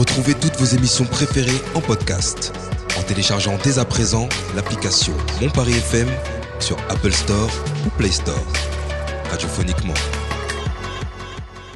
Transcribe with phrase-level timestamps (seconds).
[0.00, 2.54] Retrouvez toutes vos émissions préférées en podcast
[2.98, 5.12] en téléchargeant dès à présent l'application
[5.42, 6.08] Mon Paris FM
[6.58, 7.50] sur Apple Store
[7.86, 8.42] ou Play Store.
[9.30, 9.92] Radiophoniquement.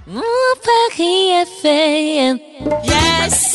[0.06, 0.22] Mon
[0.64, 1.32] Paris
[1.62, 2.38] FM.
[2.82, 3.52] Yes.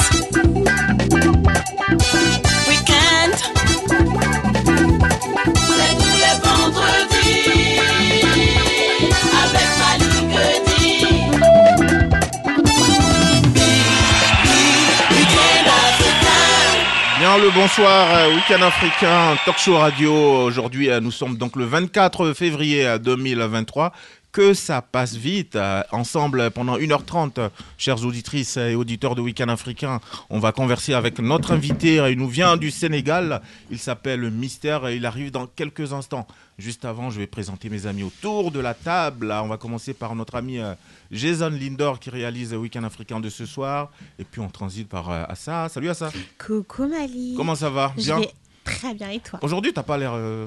[17.55, 20.11] Bonsoir, euh, Week-end africain, talk show radio.
[20.43, 23.91] Aujourd'hui, euh, nous sommes donc le 24 février euh, 2023.
[24.31, 25.55] Que ça passe vite.
[25.55, 30.93] euh, Ensemble, pendant 1h30, euh, chères auditrices et auditeurs de Week-end africain, on va converser
[30.93, 31.95] avec notre invité.
[32.11, 33.41] Il nous vient du Sénégal.
[33.71, 36.27] Il s'appelle Mystère et il arrive dans quelques instants.
[36.59, 39.31] Juste avant, je vais présenter mes amis autour de la table.
[39.31, 40.75] On va commencer par notre ami euh,
[41.09, 43.89] Jason Lindor qui réalise Week-end africain de ce soir.
[44.19, 45.69] Et puis on transite par euh, Assa.
[45.69, 46.11] Salut Assa.
[46.37, 47.33] Coucou Mali.
[47.35, 47.93] Comment ça va?
[47.97, 48.19] Je Bien?
[48.19, 48.29] vais
[48.63, 49.39] très bien et toi?
[49.41, 50.11] Aujourd'hui, t'as pas l'air.
[50.13, 50.45] euh,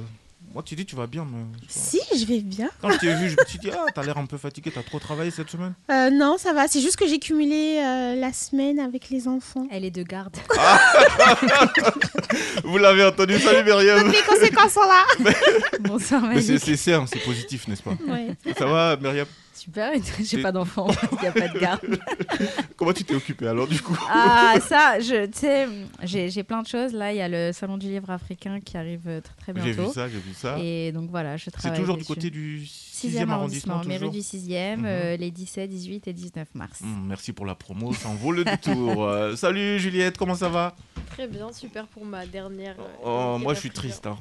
[0.53, 1.45] Moi, tu dis tu vas bien, mais.
[1.67, 2.69] Si, je vais bien.
[2.83, 4.83] Quand je t'ai vu, je me suis dit, ah, t'as l'air un peu fatigué, t'as
[4.83, 5.73] trop travaillé cette semaine.
[5.91, 6.69] Euh, non, ça va.
[6.69, 9.67] C'est juste que j'ai cumulé euh, la semaine avec les enfants.
[9.71, 10.37] Elle est de garde.
[12.65, 14.11] Vous l'avez entendu, salut Myriam.
[14.11, 15.05] Les conséquences sont là.
[15.81, 17.97] Bonsoir Mais c'est c'est sain, c'est positif, n'est-ce pas?
[18.07, 18.37] Ouais.
[18.59, 19.27] Ça va, Myriam?
[19.63, 22.01] Super, j'ai pas d'enfant, il n'y a pas de garde.
[22.77, 23.97] Comment tu t'es occupé alors du coup?
[24.09, 25.69] Ah, ça, je, tu sais,
[26.03, 26.93] j'ai j'ai plein de choses.
[26.93, 29.71] Là, il y a le Salon du livre africain qui arrive euh, très, très J'ai
[29.71, 29.93] vu bientôt.
[29.93, 30.59] ça, j'ai vu ça.
[30.59, 31.79] Et donc voilà, je C'est travaille.
[31.79, 32.67] toujours du côté du 6e
[33.13, 33.75] 6e arrondissement.
[33.75, 34.85] arrondissement, du 6e, Mhm.
[34.87, 36.81] euh, les 17, 18 et 19 mars.
[36.83, 39.05] Hum, merci pour la promo, ça en vaut le détour.
[39.13, 40.75] Euh, salut Juliette, comment ça va?
[41.11, 42.75] Très bien, super pour ma dernière.
[42.81, 44.07] euh, Oh, Moi je suis triste.
[44.09, 44.17] hein.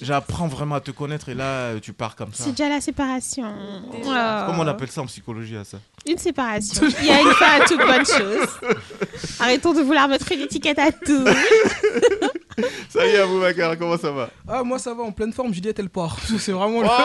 [0.00, 2.44] J'apprends vraiment à te connaître et là tu pars comme ça.
[2.44, 3.44] C'est déjà la séparation.
[3.92, 4.42] Déjà.
[4.42, 4.50] Oh.
[4.50, 6.86] Comment on appelle ça en psychologie à ça Une séparation.
[7.00, 8.48] Il y a une fin à toute bonne chose.
[9.40, 11.24] Arrêtons de vouloir mettre une étiquette à tout.
[12.88, 16.16] Salut Aboubacar, comment ça va Ah, moi ça va en pleine forme, Juliette elle part.
[16.38, 16.82] C'est vraiment.
[16.82, 16.88] le-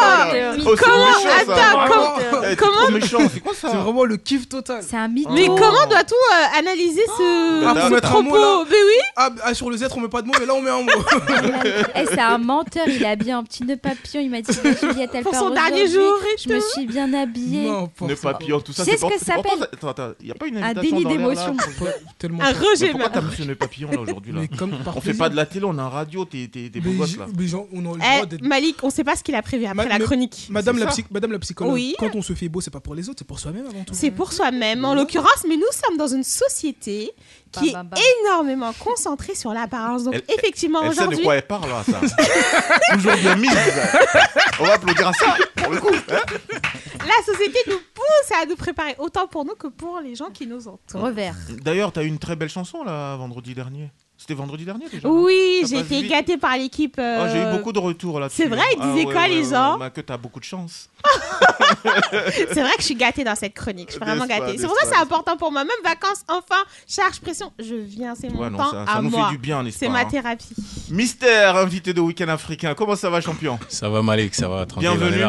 [0.00, 0.30] Ah
[0.66, 1.04] Oh, c'est comment.
[1.06, 1.94] Attends, Vraiment.
[2.56, 4.82] comment- Eh, c'est quoi ça C'est vraiment le kiff total.
[4.86, 5.28] C'est un mythe.
[5.30, 5.54] Mais Oh.
[5.54, 8.64] comment doit-on euh, analyser ce, Ah, faut mettre un mot propos là.
[8.70, 9.00] Mais oui.
[9.16, 10.82] Ah, ah, sur le Z on met pas de mots, mais là on met un
[10.82, 10.90] mot.
[11.94, 14.22] Eh, c'est un menteur, il a bien un petit nœud papillon.
[14.22, 17.12] Il m'a dit Juliette, elle Pour part son dernier jour et Je me suis bien
[17.14, 17.68] habillée.
[17.68, 18.08] Quoi.
[18.22, 18.84] papillon, tout ça.
[18.84, 21.56] C'est ce que ça s'appelle Attends, attends, y a pas une Un invitation là d'émotion.
[22.40, 22.90] Un rejet.
[22.90, 25.28] pourquoi t'as mis ce nœud papillon là aujourd'hui là Mais comme par On fait pas
[25.28, 27.26] de la télé, on a un radio, t'es t'es- t'es beau gosse là.
[27.38, 28.42] mais genre, on a le Eh, droit d'être.
[28.42, 30.48] Malik, on sait pas ce qu'il a prévu après Ma- la mais- chronique.
[30.50, 30.92] Madame c'est la, ça.
[30.96, 31.94] psy- Madame la psychologue, Oui.
[31.98, 33.94] quand on se fait beau, c'est pas pour les autres, c'est pour soi-même avant tout.
[33.94, 37.12] C'est pour soi-même en l'occurrence, mais nous sommes dans une société
[37.52, 37.98] qui Bam, bam, bam.
[38.00, 40.04] est énormément concentrée sur l'apparence.
[40.04, 42.00] Donc Elle- effectivement, Elle sait de aujourd'hui, quoi elle parle là, ça.
[42.94, 43.50] Toujours bien mise.
[44.60, 45.88] On va applaudir à ça pour le coup.
[46.10, 46.16] hein.
[47.00, 50.46] la société nous pousse à nous préparer autant pour nous que pour les gens qui
[50.46, 51.00] nous entourent.
[51.02, 51.34] Revers.
[51.62, 53.90] D'ailleurs, t'as eu une très belle chanson là vendredi dernier.
[54.20, 56.10] C'était vendredi dernier déjà Oui, j'ai été vite.
[56.10, 56.96] gâtée par l'équipe.
[56.98, 58.42] euh, Ah, J'ai eu beaucoup de retours là-dessus.
[58.42, 60.88] c'est vrai, ils disaient quoi, les gens bah, Que t'as beaucoup de chance.
[62.52, 63.88] C'est vrai que je suis gâtée dans cette chronique.
[63.88, 64.58] Je suis vraiment gâtée.
[64.58, 65.62] C'est pour ça que c'est important pour moi.
[65.64, 68.14] Même vacances, enfin, charge, pression, je viens.
[68.14, 69.26] C'est mon Ouais, non, temps ça, à ça nous moi.
[69.26, 70.04] fait du bien, n'est-ce C'est ma hein?
[70.06, 70.54] thérapie.
[70.90, 72.74] Mystère, invité de Week-end africain.
[72.74, 73.58] Comment ça va, champion?
[73.68, 74.90] Ça va Malik, ça va, tranquille.
[74.90, 75.24] Bienvenue.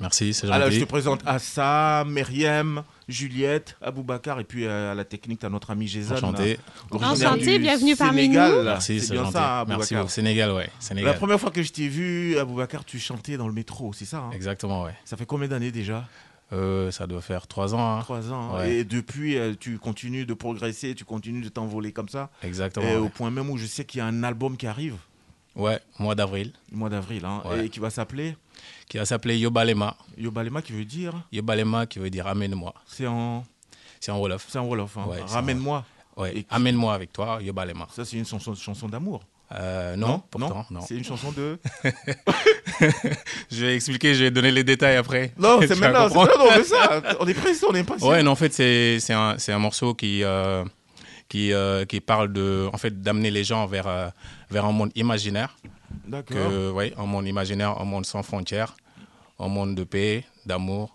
[0.00, 0.84] Merci, c'est Alors, je gentil.
[0.84, 5.88] te présente Assa, Myriam, Juliette, Aboubacar et puis euh, à la technique, t'as notre ami
[5.88, 6.14] Jason.
[6.14, 6.58] Enchanté.
[6.90, 8.52] originaire Enchanté, du bienvenue parmi Sénégal.
[8.58, 8.62] nous.
[8.62, 9.32] Merci, c'est bien gentil.
[9.32, 9.98] ça, Merci Aboubacar.
[10.02, 10.12] beaucoup.
[10.12, 10.64] Sénégal, ouais.
[10.66, 11.16] La Sénégal.
[11.16, 14.30] première fois que je t'ai vu, Aboubacar, tu chantais dans le métro, c'est ça hein?
[14.32, 14.94] Exactement, ouais.
[15.04, 16.04] Ça fait combien d'années déjà?
[16.52, 17.98] Euh, ça doit faire trois ans.
[17.98, 18.00] hein.
[18.02, 18.54] Trois ans.
[18.54, 18.58] hein.
[18.60, 18.76] Ouais.
[18.76, 22.30] Et depuis, euh, tu continues de progresser, tu continues de t'envoler comme ça?
[22.44, 22.88] Exactement.
[22.88, 24.94] Et au point même où je sais qu'il y a un album qui arrive,
[25.56, 27.66] Ouais, mois d'avril, au mois d'avril, hein, Ouais.
[27.66, 28.36] et qui va s'appeler?
[28.88, 29.96] Qui va s'appeler Yobalema.
[30.16, 32.74] Yobalema, qui veut dire, Yobalema qui veut dire amène-moi.
[32.86, 33.44] c'est en,
[34.00, 34.46] C'est en Wolof.
[34.48, 34.96] c'est en Wolof.
[34.96, 35.04] hein.
[35.08, 35.84] Ouais, Ramène-moi.
[36.16, 36.32] Ouais.
[36.34, 37.86] Qui- Amène-moi avec toi, Yobalema.
[37.94, 39.22] Ça, c'est une chanson, chanson d'amour.
[39.54, 40.80] Euh, non, pourtant, non.
[40.86, 41.58] C'est une chanson de.
[43.50, 45.32] Je vais expliquer, je vais donner les détails après.
[45.38, 46.08] Non, c'est maintenant.
[46.56, 47.00] c'est ça.
[47.20, 48.08] On est pressé, on est impatient.
[48.08, 50.64] Ouais, non, en fait, c'est c'est un, un morceau qui, euh,
[51.28, 54.12] qui, euh, qui parle de, en fait, d'amener les gens vers,
[54.50, 55.56] vers un monde imaginaire.
[56.08, 56.36] D'accord.
[56.36, 58.76] Que, ouais, un monde imaginaire, un monde sans frontières,
[59.38, 60.94] un monde de paix, d'amour.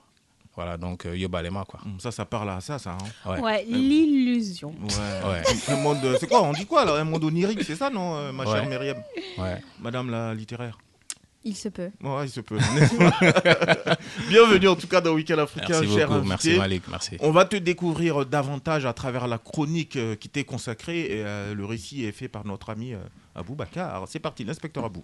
[0.56, 1.80] Voilà, donc euh, Yobalema, quoi.
[1.84, 2.92] Hum, Ça, ça parle à ça, ça.
[3.26, 3.30] hein.
[3.32, 3.40] Ouais.
[3.40, 4.70] Ouais, l'illusion.
[4.82, 5.30] Ouais.
[5.32, 5.42] Ouais.
[5.74, 8.16] Un monde, euh, c'est quoi On dit quoi là Un monde onirique, c'est ça, non,
[8.18, 8.70] euh, ma chère Ouais.
[8.70, 8.98] Myriam?
[9.40, 9.62] Ouais.
[9.80, 10.78] Madame la littéraire.
[11.46, 11.90] Il se peut.
[12.02, 12.58] Ouais, il se peut.
[12.58, 13.98] n'est-ce pas
[14.30, 16.30] Bienvenue en tout cas dans Week-end Africain, Merci cher beaucoup, invité.
[16.30, 17.18] merci Malik, merci.
[17.20, 21.54] On va te découvrir davantage à travers la chronique euh, qui t'est consacrée et euh,
[21.54, 23.00] le récit est fait par notre ami euh,
[23.36, 24.06] Abou Bakar.
[24.08, 25.04] C'est parti, l'inspecteur Abou.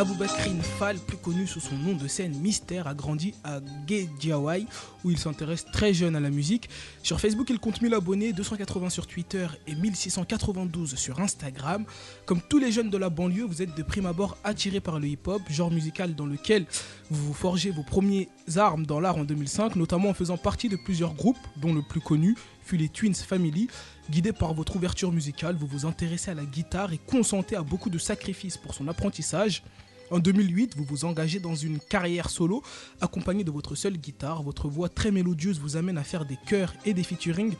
[0.00, 4.66] Aboubakrine Fall, plus connu sous son nom de scène Mystère, a grandi à Guédiawaye
[5.04, 6.70] où il s'intéresse très jeune à la musique.
[7.02, 11.84] Sur Facebook, il compte 1000 abonnés, 280 sur Twitter et 1692 sur Instagram.
[12.24, 15.06] Comme tous les jeunes de la banlieue, vous êtes de prime abord attirés par le
[15.06, 16.64] hip-hop, genre musical dans lequel
[17.10, 20.76] vous vous forgez vos premiers armes dans l'art en 2005, notamment en faisant partie de
[20.76, 23.68] plusieurs groupes, dont le plus connu fut les Twins Family.
[24.08, 27.90] Guidé par votre ouverture musicale, vous vous intéressez à la guitare et consentez à beaucoup
[27.90, 29.62] de sacrifices pour son apprentissage.
[30.10, 32.62] En 2008, vous vous engagez dans une carrière solo,
[33.00, 34.42] accompagné de votre seule guitare.
[34.42, 37.54] Votre voix très mélodieuse vous amène à faire des chœurs et des featuring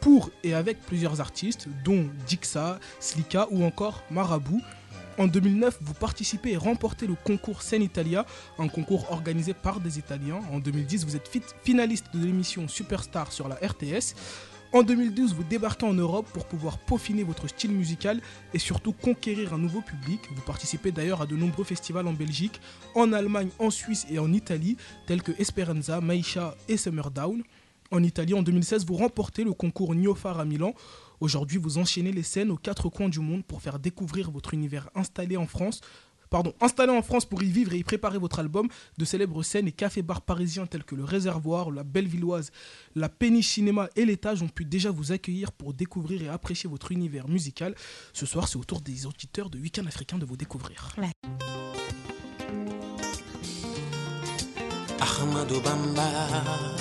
[0.00, 4.62] pour et avec plusieurs artistes, dont Dixa, Slika ou encore Marabout.
[5.18, 8.24] En 2009, vous participez et remportez le concours Scène Italia,
[8.58, 10.40] un concours organisé par des Italiens.
[10.52, 11.28] En 2010, vous êtes
[11.64, 14.14] finaliste de l'émission Superstar sur la RTS.
[14.76, 18.20] En 2012, vous débarquez en Europe pour pouvoir peaufiner votre style musical
[18.52, 20.20] et surtout conquérir un nouveau public.
[20.34, 22.60] Vous participez d'ailleurs à de nombreux festivals en Belgique,
[22.94, 24.76] en Allemagne, en Suisse et en Italie,
[25.06, 27.42] tels que Esperanza, Maisha et Summer Down.
[27.90, 30.74] En Italie, en 2016, vous remportez le concours Niofar à Milan.
[31.20, 34.90] Aujourd'hui, vous enchaînez les scènes aux quatre coins du monde pour faire découvrir votre univers
[34.94, 35.80] installé en France.
[36.30, 38.68] Pardon, installé en France pour y vivre et y préparer votre album,
[38.98, 42.50] de célèbres scènes et cafés-bars parisiens tels que le Réservoir, la Bellevilloise,
[42.94, 46.92] la Péniche Cinéma et l'Étage ont pu déjà vous accueillir pour découvrir et apprécier votre
[46.92, 47.74] univers musical.
[48.12, 50.96] Ce soir, c'est au tour des auditeurs de Week-end africain de vous découvrir.
[55.00, 56.76] Ahmadou Bamba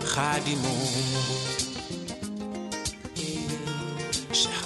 [0.00, 1.59] Khadimou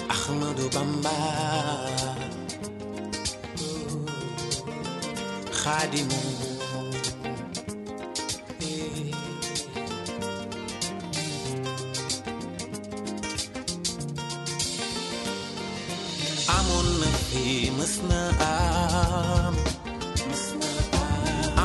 [0.09, 1.17] Ahmadou Bamba
[5.59, 6.29] Khadimou
[16.57, 17.45] amoon na fi
[17.77, 19.55] mës na am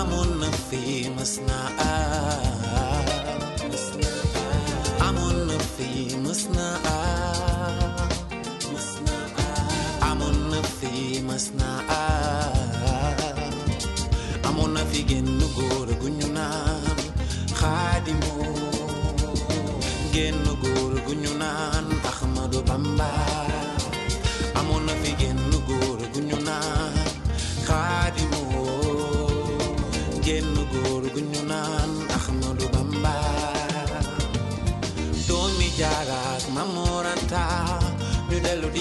[0.01, 0.83] amoon na fi
[1.17, 1.61] mës na
[1.91, 2.00] am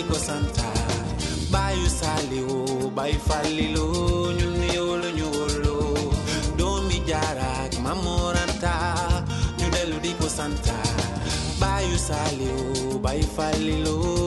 [0.10, 0.70] go santa
[1.54, 3.86] bayu sali o bayu fali lo
[4.38, 5.78] nyuni olo nyolo
[6.58, 8.74] domi jarak mamoranta
[9.60, 10.78] nyudelu di go santa
[11.62, 14.19] bayu sali o bayu fali lo.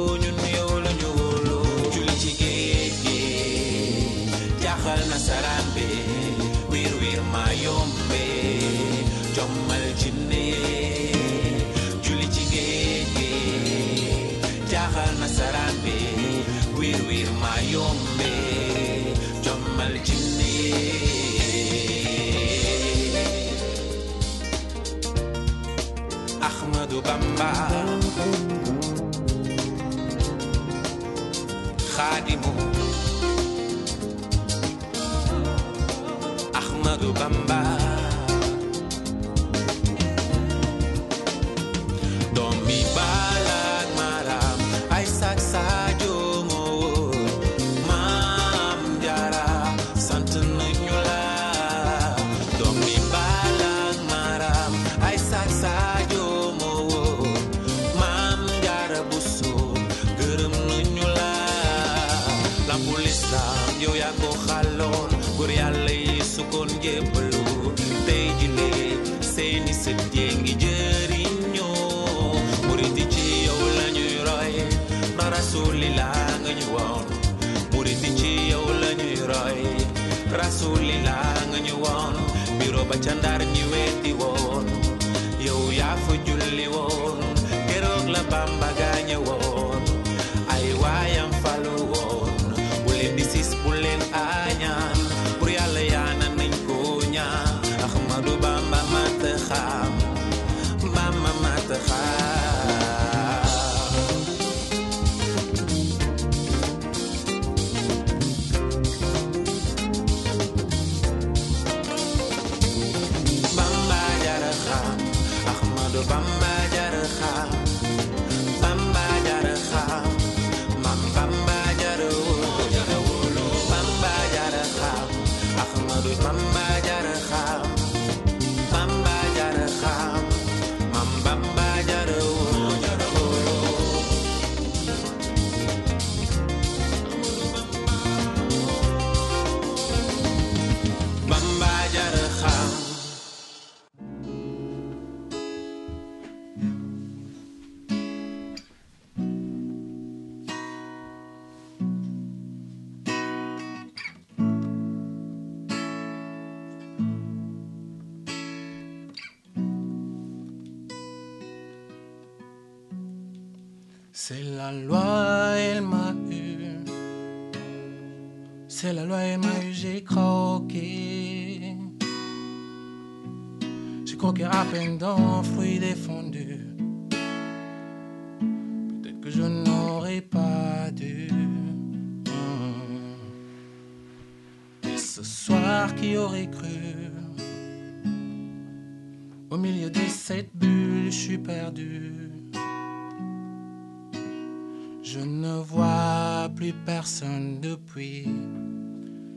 [196.55, 198.29] Plus personne depuis.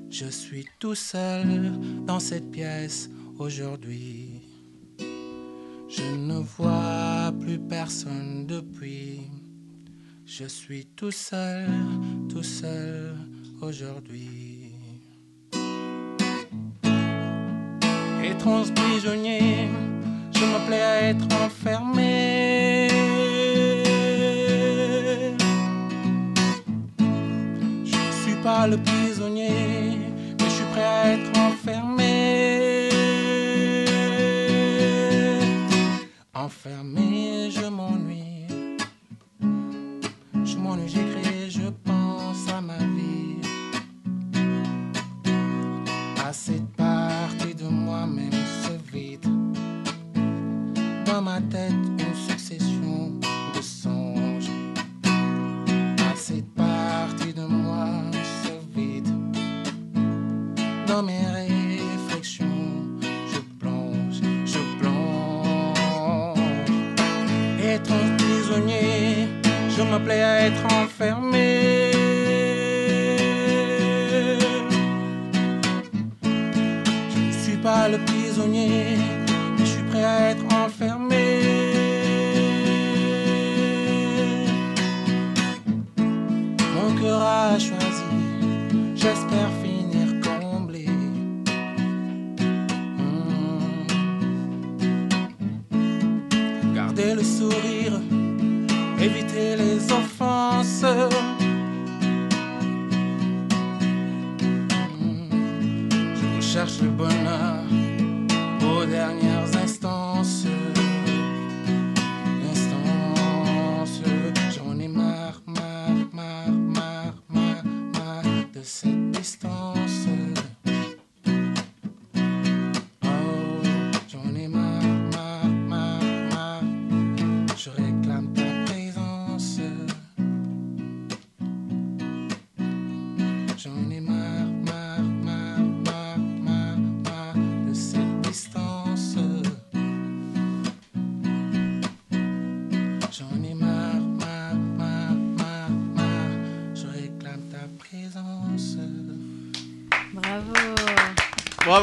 [0.09, 1.71] Je suis tout seul
[2.05, 4.41] dans cette pièce aujourd'hui.
[5.89, 9.21] Je ne vois plus personne depuis.
[10.25, 11.67] Je suis tout seul,
[12.29, 13.15] tout seul
[13.61, 14.71] aujourd'hui.
[18.23, 19.69] Étrange prisonnier,
[20.33, 22.64] je me plais à être enfermé.
[28.45, 29.97] Pas le prisonnier,
[30.37, 32.89] mais je suis prêt à être enfermé.
[36.35, 38.45] Enfermé, je m'ennuie.
[40.49, 43.41] Je m'ennuie, j'écris, je pense à ma vie.
[46.23, 49.27] À cette partie de moi-même se vide.
[51.07, 51.94] Dans ma tête,
[69.99, 71.91] me plais à être enfermé.
[76.23, 78.97] Je ne suis pas le prisonnier,
[79.57, 81.25] mais je suis prêt à être enfermé.
[86.75, 88.03] Mon cœur a choisi,
[88.95, 90.87] j'espère finir comblé.
[92.97, 93.85] Hmm.
[96.75, 97.74] Garder le sourire,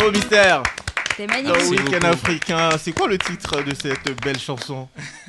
[0.03, 0.63] Bravo, Mystère.
[1.17, 1.71] C'est Dans magnifique.
[1.71, 2.71] Week-end africain.
[2.77, 4.89] C'est quoi le titre de cette belle chanson?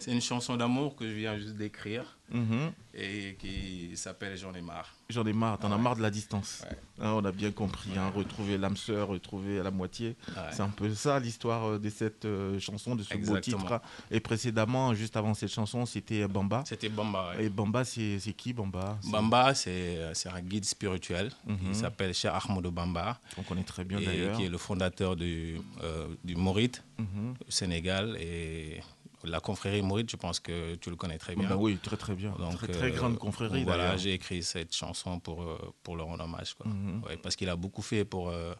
[0.00, 2.72] C'est une chanson d'amour que je viens juste d'écrire Mhm.
[2.94, 4.94] et qui s'appelle J'en ai marre.
[5.10, 5.82] J'en ai marre, t'en as Ouais.
[5.82, 6.62] marre de la distance.
[6.64, 6.76] Ouais.
[7.04, 10.16] Hein, on a bien compris, hein, retrouver l'âme sœur, retrouver la moitié.
[10.28, 10.34] Ouais.
[10.52, 13.58] C'est un peu ça l'histoire euh, de cette euh, chanson, de ce beau Exactement.
[13.62, 13.80] titre.
[14.10, 16.62] Et précédemment, juste avant cette chanson, c'était Bamba.
[16.66, 17.32] C'était Bamba.
[17.38, 18.98] Et Bamba, c'est qui Bamba?
[19.04, 21.30] Bamba, c'est c'est un guide spirituel.
[21.46, 21.58] Mhm.
[21.68, 23.18] Il s'appelle Cheikh Ahmadou Bamba.
[23.36, 24.36] On connaît très bien d'ailleurs.
[24.36, 27.34] qui est le fondateur du, euh, du Mouride Mhm.
[27.46, 28.16] au Sénégal.
[28.20, 28.80] Et
[29.24, 31.48] la confrérie Mouride, je pense que tu le connais très bien.
[31.48, 32.32] Bah oui, très très bien.
[32.38, 36.02] Donc, très, très euh, grande confrérie Voilà, j'ai écrit cette chanson pour, euh, pour le
[36.02, 36.54] rendre hommage.
[36.54, 36.66] Quoi.
[36.66, 37.02] Mhm.
[37.04, 38.54] Ouais, parce qu'il a beaucoup fait pour, euh,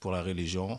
[0.00, 0.78] pour la religion.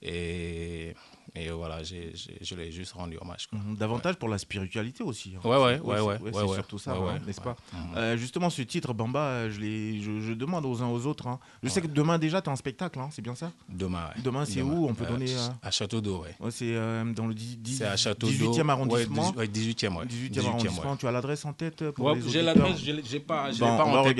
[0.00, 0.94] Et,
[1.34, 3.46] et voilà, j'ai- j'ai- je l'ai juste rendu hommage.
[3.48, 3.58] Quoi.
[3.58, 5.34] Mhm, Davantage pour la spiritualité aussi.
[5.36, 5.40] hein.
[5.46, 6.54] Ouais, ouais, ouais, c'est- ouais, c'est ouais, ouais.
[6.54, 7.44] surtout ça, Ouais, ouais, ouais, n'est-ce ouais.
[7.44, 7.56] pas?
[7.72, 7.96] Mhm.
[7.96, 9.60] Euh, Justement, ce titre, Bamba, euh, je,
[10.00, 11.26] je, je demande aux uns aux autres.
[11.26, 11.38] hein.
[11.62, 13.50] Je sais que demain déjà, tu as un spectacle, hein, c'est bien ça?
[13.68, 14.22] Demain, ouais.
[14.22, 14.86] Demain, c'est où?
[14.88, 15.32] On peut Euh, donner.
[15.34, 16.34] euh, À Château d'Eau, ouais.
[16.40, 19.32] ouais, c'est euh, dans le dix- dix- C'est à Château 18e arrondissement.
[19.36, 20.06] Ouais, 18e, ouais.
[20.06, 20.96] 18e arrondissement.
[20.96, 23.54] Tu as l'adresse en tête pour Ouais, les j'ai l'adresse, je l'ai- j'ai pas, je
[23.60, 24.12] l'ai Bon, pas on en va tête,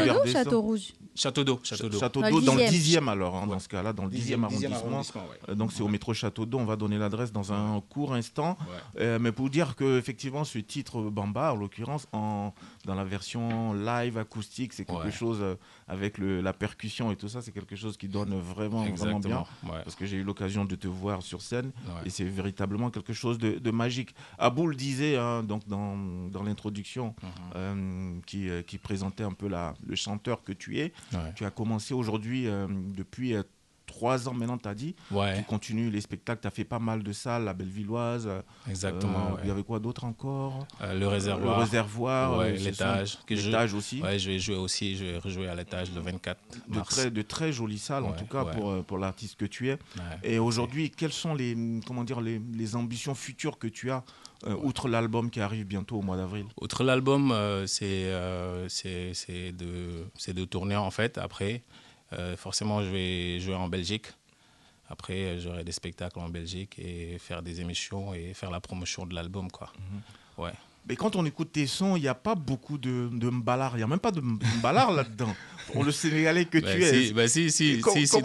[0.00, 0.32] regarder.
[0.32, 0.92] Château Rouge?
[1.14, 1.98] Château d'eau, Château d'eau.
[1.98, 3.00] Château Dans le d'eau dans le 10e.
[3.00, 4.76] 10e alors, hein, dans ce cas-là, dans le 10e 10e arrondissement.
[4.76, 5.54] arrondissement, ouais.
[5.54, 8.56] Donc c'est au métro Château d'eau, on va donner l'adresse dans un court instant.
[8.60, 9.02] Ouais.
[9.02, 12.52] Euh, mais pour dire que effectivement ce titre Bamba, en l'occurrence, en,
[12.86, 15.10] dans la version live acoustique, c'est quelque Ouais.
[15.12, 15.54] chose euh,
[15.86, 19.44] avec le, la percussion et tout ça, c'est quelque chose qui donne vraiment, vraiment bien.
[19.64, 19.82] Ouais.
[19.84, 22.02] Parce que j'ai eu l'occasion de te voir sur scène Ouais.
[22.06, 24.14] et c'est véritablement quelque chose de, de magique.
[24.38, 25.96] Abou le disait hein, donc dans,
[26.30, 27.28] dans l'introduction Mhm.
[27.56, 30.92] euh, qui, euh, qui présentait un peu la, le chanteur que tu es.
[31.36, 33.34] Tu as commencé aujourd'hui, euh, depuis
[33.90, 34.94] trois ans maintenant, tu as dit.
[35.10, 35.38] Ouais.
[35.38, 38.26] Tu continues les spectacles, tu as fait pas mal de salles, la Bellevilloise.
[38.26, 39.40] euh, Exactement, euh, ouais.
[39.44, 40.66] Il y avait quoi d'autre encore?
[40.80, 41.56] Euh, le réservoir.
[41.58, 42.38] Le réservoir.
[42.38, 43.18] Ouais, l'étage.
[43.28, 44.00] L'étage aussi.
[44.02, 44.96] Ouais, je vais jouer aussi.
[44.96, 46.88] Je vais rejouer à l'étage le 24 de mars.
[46.88, 49.78] très, de très jolies salles, en tout cas, pour, pour l'artiste que tu es.
[50.22, 51.56] Et aujourd'hui, quelles sont les,
[51.86, 54.02] comment dire, les, les ambitions futures que tu as,
[54.46, 56.46] euh, outre l'album qui arrive bientôt au mois d'avril?
[56.60, 57.34] Outre l'album,
[57.66, 58.10] c'est
[58.68, 61.18] c'est de, c'est de tourner en fait.
[61.18, 61.62] Après,
[62.12, 64.06] Euh, forcément, je vais jouer en Belgique.
[64.88, 69.14] Après, j'aurai des spectacles en Belgique et faire des émissions et faire la promotion de
[69.14, 69.50] l'album.
[69.50, 69.72] quoi.
[69.78, 70.44] Mhm.
[70.44, 70.52] Ouais.
[70.88, 73.72] Mais quand on écoute tes sons, il n'y a pas beaucoup de, de mbalar.
[73.74, 75.34] Il n'y a même pas de mbalar là-dedans.
[75.72, 77.04] Pour le Sénégalais que Bah, tu es.
[77.06, 78.20] si, bah, si, si, si,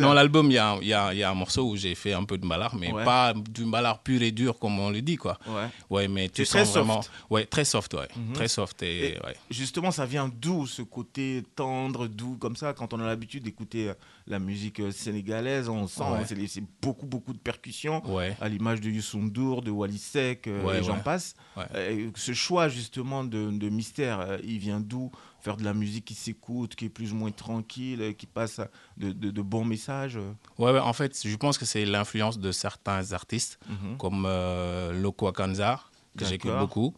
[0.00, 2.24] dans l'album, il y a, y, a, y a un morceau où j'ai fait un
[2.24, 3.04] peu de mbalar, mais Ouais.
[3.04, 5.16] pas du mbalar pur et dur comme on le dit.
[5.16, 5.38] Quoi.
[5.46, 5.66] Ouais.
[5.90, 7.02] Ouais, mais tu C'est très sens vraiment.
[7.02, 7.10] soft.
[7.28, 8.08] Ouais, très soft, ouais.
[8.16, 8.32] Mhm.
[8.32, 8.82] Très soft.
[8.82, 9.36] Et, Et ouais.
[9.50, 13.90] Justement, ça vient d'où ce côté tendre, doux, comme ça Quand on a l'habitude d'écouter
[13.90, 13.94] euh,
[14.30, 16.20] la musique euh, sénégalaise, on sent Ouais.
[16.22, 18.36] hein, c'est beaucoup, beaucoup de percussions, Ouais.
[18.40, 21.34] à l'image de Youssou N'Dour, de Wally Seck, euh, Ouais, et j'en passe.
[21.74, 25.10] Euh, ce choix justement de, de mystère, il vient d'où?
[25.42, 28.60] Faire de la musique qui s'écoute, qui est plus ou moins tranquille, qui passe
[28.98, 30.18] de, de- de bons messages?
[30.58, 33.96] Ouais, en fait, je pense que c'est l'influence de certains artistes, Mhm.
[33.96, 35.80] comme euh, Loco Akanza,
[36.16, 36.94] que j'écoute beaucoup,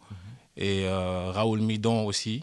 [0.56, 2.42] et euh, Raoul Midon aussi,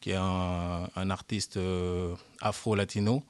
[0.00, 3.22] qui est un, un artiste euh, afro-latino.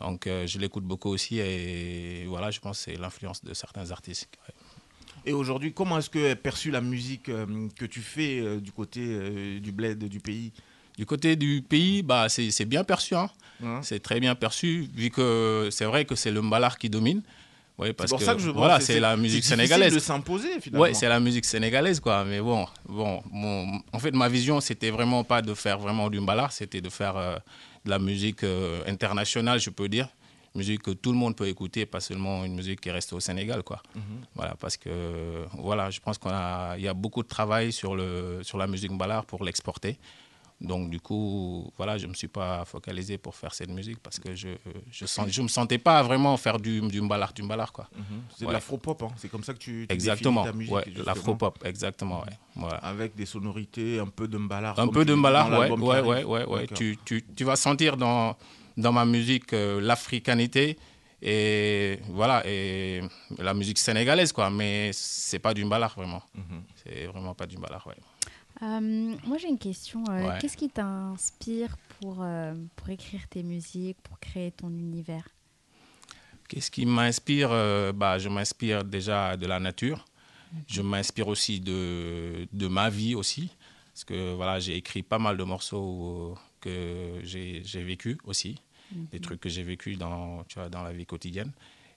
[0.00, 3.90] Donc, euh, je l'écoute beaucoup aussi, et voilà, je pense que c'est l'influence de certains
[3.90, 4.28] artistes.
[4.48, 4.54] ouais.
[5.26, 8.72] Et aujourd'hui, comment est-ce que est perçue la musique euh, que tu fais euh, du
[8.72, 10.52] côté du bled du pays?
[10.96, 13.14] Du côté du pays, bah, c'est c'est bien perçu.
[13.14, 13.28] hein.
[13.62, 13.80] Hein?
[13.82, 17.22] C'est très bien perçu, vu que c'est vrai que c'est le mbalar qui domine.
[17.78, 19.94] Ouais, parce C'est pour ça que je vois, voilà, c'est- c'est la c'est musique sénégalaise.
[19.94, 20.82] de s'imposer, finalement.
[20.84, 22.24] Ouais, c'est la musique sénégalaise, quoi.
[22.26, 26.20] Mais bon, bon, mon- en fait, ma vision, c'était vraiment pas de faire vraiment du
[26.20, 27.36] mbalar, c'était de faire euh,
[27.84, 30.08] de la musique euh, internationale, je peux dire.
[30.54, 33.62] Musique que tout le monde peut écouter, pas seulement une musique qui reste au Sénégal,
[33.62, 33.80] quoi.
[33.94, 34.02] Mhm.
[34.34, 36.30] Voilà, parce que, voilà, je pense qu'il
[36.82, 39.96] y a beaucoup de travail sur, le, sur la musique mbalar pour l'exporter.
[40.60, 44.18] Donc, du coup, voilà, je ne me suis pas focalisé pour faire cette musique parce
[44.18, 44.48] que je
[44.90, 47.88] je, sens, je me sentais pas vraiment faire du, du mbalar, du mbalar, quoi.
[47.96, 48.04] Mhm.
[48.36, 49.08] C'est de l'afro-pop, hein.
[49.16, 50.74] c'est comme ça que tu, tu Exactement, ta musique.
[50.74, 52.32] ouais, l'afro-pop, exactement, ouais.
[52.56, 52.76] Voilà.
[52.76, 54.78] Avec des sonorités, un peu de mbalar.
[54.78, 56.66] Un peu de mbalar, ouais, ouais, ouais, ouais.
[56.74, 58.36] Tu, tu, tu vas sentir dans,
[58.76, 60.76] dans ma musique euh, l'africanité
[61.22, 63.02] et voilà et
[63.38, 66.22] la musique sénégalaise quoi, mais c'est pas du mbalar vraiment.
[66.34, 66.62] Mhm.
[66.82, 67.96] C'est vraiment pas du mbalar, ouais.
[68.62, 70.04] Euh, moi, j'ai une question.
[70.10, 70.38] euh, Ouais.
[70.40, 75.26] Qu'est-ce qui t'inspire pour, euh, pour écrire tes musiques, pour créer ton univers?
[76.48, 77.50] Qu'est-ce qui m'inspire
[77.94, 80.04] bah, Je m'inspire déjà de la nature.
[80.66, 83.50] Je m'inspire aussi de, de ma vie aussi.
[83.92, 88.60] Parce que voilà, j'ai écrit pas mal de morceaux que j'ai vécu aussi.
[88.92, 91.52] Des trucs que j'ai vécu dans, tu vois, dans la vie quotidienne.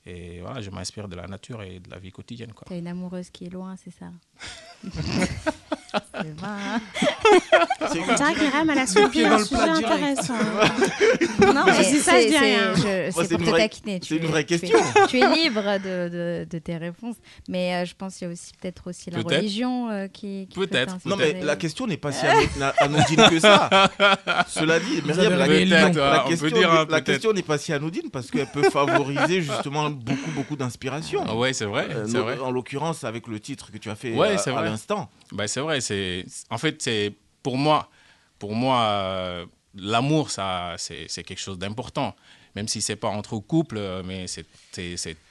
[0.06, 2.54] Et voilà, je m'inspire de la nature et de la vie quotidienne.
[2.54, 2.65] Quoi.
[2.67, 4.12] T'as une amoureuse qui est loin, c'est ça?
[5.93, 5.99] On
[8.15, 10.34] dirait que Myriam, elle a soulevé un sujet intéressant.
[11.53, 12.73] Non, mais c'est ça, je dis rien.
[12.75, 13.99] C'est c'est pour te vraie- taquiner.
[14.01, 14.79] c'est une vraie tu es- question.
[15.08, 17.15] Tu es libre de, de, de tes réponses.
[17.47, 20.56] Mais euh, je pense qu'il y a aussi peut-être aussi la religion euh, qui, qui
[20.60, 20.95] peut Peut-être.
[21.06, 22.25] Non, mais la question n'est pas si
[22.58, 23.69] ano- anodine que ça.
[24.47, 25.47] Cela dit, Myriam, la,
[26.27, 30.56] question, hein, la question n'est pas si anodine parce qu'elle peut favoriser justement beaucoup, beaucoup
[30.56, 31.23] d'inspiration.
[31.27, 32.38] Ah ouais, c'est vrai, Euh, c'est no- vrai.
[32.39, 35.10] En l'occurrence, avec le titre que tu as fait à l'instant.
[35.32, 37.89] Bah, c'est vrai, c'est en fait c'est pour moi
[38.39, 42.15] pour moi euh, l'amour ça c'est quelque chose d'important
[42.55, 44.45] même si c'est pas entre couples euh, mais c'est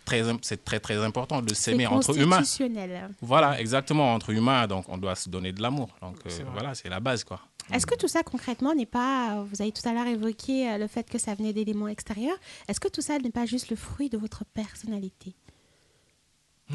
[0.05, 2.39] très c'est très très important de s'aimer entre humains.
[2.39, 3.11] constitutionnel.
[3.21, 5.89] Voilà, exactement entre humains donc on doit se donner de l'amour.
[6.01, 7.41] Donc euh, voilà, c'est la base quoi.
[7.73, 11.09] Est-ce que tout ça concrètement n'est pas, vous avez tout à l'heure évoqué le fait
[11.09, 12.37] que ça venait d'éléments extérieurs,
[12.67, 15.37] est-ce que tout ça n'est pas juste le fruit de votre personnalité?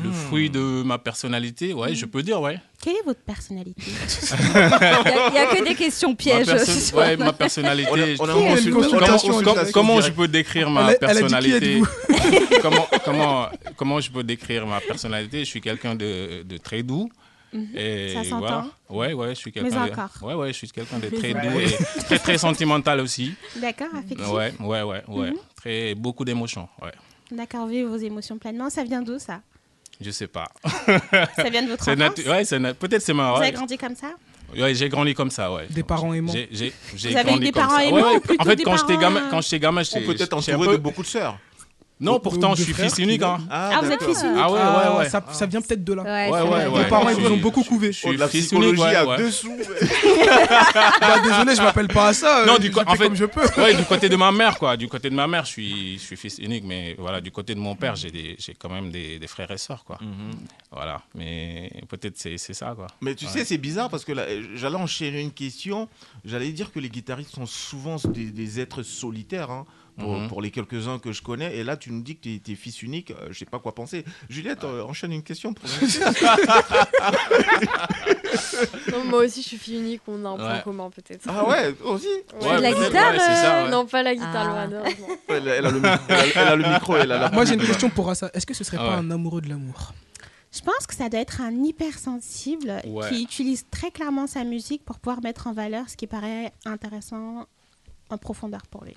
[0.04, 2.60] Le fruit de ma personnalité, ouais, je peux dire ouais.
[2.80, 3.82] Quelle est votre personnalité?
[3.88, 6.46] Il n'y a, il y a que des questions Ma, pièges.
[6.46, 7.08] perso- ce soir.
[7.08, 7.90] ouais, ma personnalité.
[7.92, 8.34] On a- je- on a
[9.72, 11.78] comment, une je peux décrire ma Elle a- elle a dit qui personnalité?
[11.78, 11.88] êtes-vous?
[12.62, 15.40] Comment, comment, comment je peux décrire ma personnalité?
[15.40, 17.10] Je suis quelqu'un de, de très doux.
[17.76, 18.40] Et Ça s'entend.
[18.40, 18.68] voilà.
[18.90, 19.86] Ouais, ouais, je suis quelqu'un.
[19.88, 20.26] de-.
[20.26, 23.34] Ouais, ouais, je suis quelqu'un de très doux et très très sentimental aussi.
[23.56, 25.30] D'accord, affectif Ouais, ouais, ouais, ouais.
[25.32, 25.38] Mhm.
[25.56, 26.68] Très beaucoup d'émotions.
[26.82, 26.92] Ouais.
[27.32, 28.70] D'accord, vivre vos émotions pleinement.
[28.70, 29.42] Ça vient d'où ça?
[30.00, 30.48] Je sais pas.
[30.64, 33.34] Ça vient de votre C'est enfance ouais, peut-être c'est ma.
[33.34, 34.12] Vous avez grandi comme ça
[34.58, 35.66] Ouais, j'ai grandi comme ça, ouais.
[35.70, 36.32] Des parents aimants.
[36.34, 37.84] J'ai, Vous avez eu grandi des comme parents ça.
[37.86, 40.12] aimants Ouais, En fait, des quand j'étais parents, gamin, euh, quand j'étais gamin, j'étais, peut
[40.14, 41.38] être j'étais un entouré peu- de beaucoup de sœurs.
[42.00, 43.24] Non, pourtant, je suis fils unique.
[43.24, 43.40] Hein.
[43.50, 45.10] Ah, vous êtes fils unique Ah ouais, ouais, ouais.
[45.10, 46.04] Ça, ça vient peut-être de là.
[46.04, 46.84] Ouais, Ouais, ouais.
[46.84, 47.92] Mes parents, ils ont suis- beaucoup couvé.
[47.92, 49.18] Je Oh, de suis la fils psychologie unique, ouais, à ouais.
[49.18, 49.56] dessous.
[51.02, 52.46] Bah, désolé, je m'appelle pas à ça.
[52.46, 53.46] Non, euh, du fais en fait- comme je peux.
[53.62, 54.78] Ouais, du côté de ma mère, quoi.
[54.78, 57.56] Du côté de ma mère, je suis, je suis fils unique, mais voilà, du côté
[57.56, 59.98] de mon père, j'ai des- j'ai quand même des, des frères et sœurs, quoi.
[60.72, 62.88] Voilà, mais peut-être c'est c'est ça, quoi.
[63.02, 63.32] Mais tu Ouais.
[63.32, 64.14] sais, c'est bizarre parce que
[64.56, 65.88] j'allais enchaîner une question.
[66.26, 69.50] J'allais dire que les guitaristes sont souvent des, des êtres solitaires.
[69.52, 69.66] hein,
[69.98, 70.28] pour, Mhm.
[70.28, 71.56] pour les quelques-uns que je connais.
[71.58, 73.12] Et là, tu nous dis que tu es, fils unique.
[73.12, 74.04] euh, je sais pas quoi penser.
[74.30, 75.68] Juliette, euh, enchaîne une question pour
[78.92, 80.62] Non, moi aussi, je suis fille unique, on a un point Ouais.
[80.64, 81.26] commun peut-être.
[81.28, 82.08] Ah ouais, aussi
[82.42, 83.72] Ouais, de la guitare ouais, c'est ça, euh, ouais.
[83.72, 84.68] Non, pas la guitare, Ah.
[85.30, 86.96] elle, elle a le, mi- elle a- elle a le micro.
[86.98, 88.30] Elle a la Moi, j'ai une question pour Assa.
[88.34, 89.94] Est-ce que ce serait Ah pas un amoureux de l'amour?
[90.52, 93.10] Je pense que ça doit être un hypersensible Ouais.
[93.10, 97.46] qui utilise très clairement sa musique pour pouvoir mettre en valeur ce qui paraît intéressant
[98.10, 98.96] en profondeur pour lui.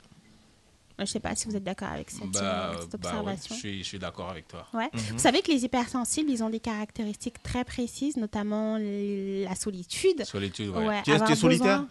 [1.01, 3.55] Je ne sais pas si vous êtes d'accord avec cette, Bah, euh, bah ouais, observation.
[3.55, 4.67] je suis, je suis d'accord avec toi.
[4.75, 4.89] Ouais.
[4.93, 5.01] Mhm.
[5.13, 10.25] Vous savez que les hypersensibles, ils ont des caractéristiques très précises, notamment la solitude.
[10.25, 10.87] Solitude, ouais.
[10.87, 11.85] Ouais, Tu es- tu es avoir solitaire?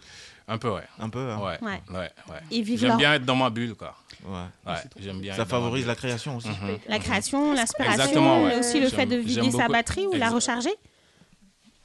[0.48, 0.82] Un peu, ouais.
[0.98, 1.38] Un peu, hein.
[1.38, 1.80] Ouais, Ouais.
[1.90, 2.40] ouais, ouais.
[2.50, 3.94] Et vivre J'aime leur- bien être dans ma bulle, quoi.
[4.24, 4.32] Ouais.
[4.66, 5.34] Ouais, j'aime bien.
[5.34, 6.48] Ça favorise la création aussi.
[6.48, 6.78] Mhm.
[6.88, 8.48] La création, l'inspiration, Exactement, ouais.
[8.48, 10.70] mais aussi le fait de vider sa batterie ou la recharger.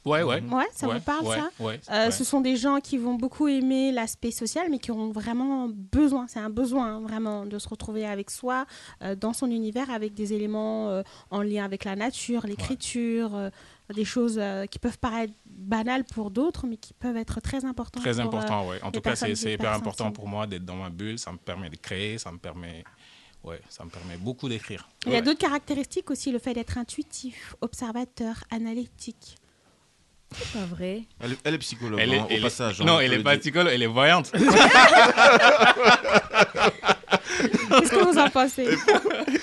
[0.06, 0.40] Ouais, ouais.
[0.40, 2.10] Ouais, ça vous parle, ouais, ça ouais, Euh, ouais.
[2.12, 6.26] Ce sont des gens qui vont beaucoup aimer l'aspect social, mais qui ont vraiment besoin,
[6.28, 8.66] c'est un besoin hein, vraiment de se retrouver avec soi,
[9.02, 13.50] euh, dans son univers, avec des éléments euh, en lien avec la nature, l'écriture,
[13.94, 14.40] des choses
[14.70, 18.02] qui peuvent paraître banales pour d'autres, mais qui peuvent être très importantes.
[18.02, 18.80] Très important, ouais.
[18.82, 21.18] En tout cas, c'est hyper important pour moi d'être dans ma bulle.
[21.18, 22.84] Ça me permet de créer, ça me permet,
[23.44, 24.88] ouais, ça me permet beaucoup d'écrire.
[25.04, 25.22] Il y a Ouais.
[25.22, 29.36] d'autres caractéristiques aussi, le fait d'être intuitif, observateur, analytique.
[30.32, 31.02] C'est pas vrai.
[31.20, 32.80] Elle, est- elle est psychologue, Elle est- hein, elle au est- passage.
[32.80, 34.32] hein, non, on elle est le pas psychologue, elle est voyante.
[37.80, 38.66] Qu'est-ce que vous en pensez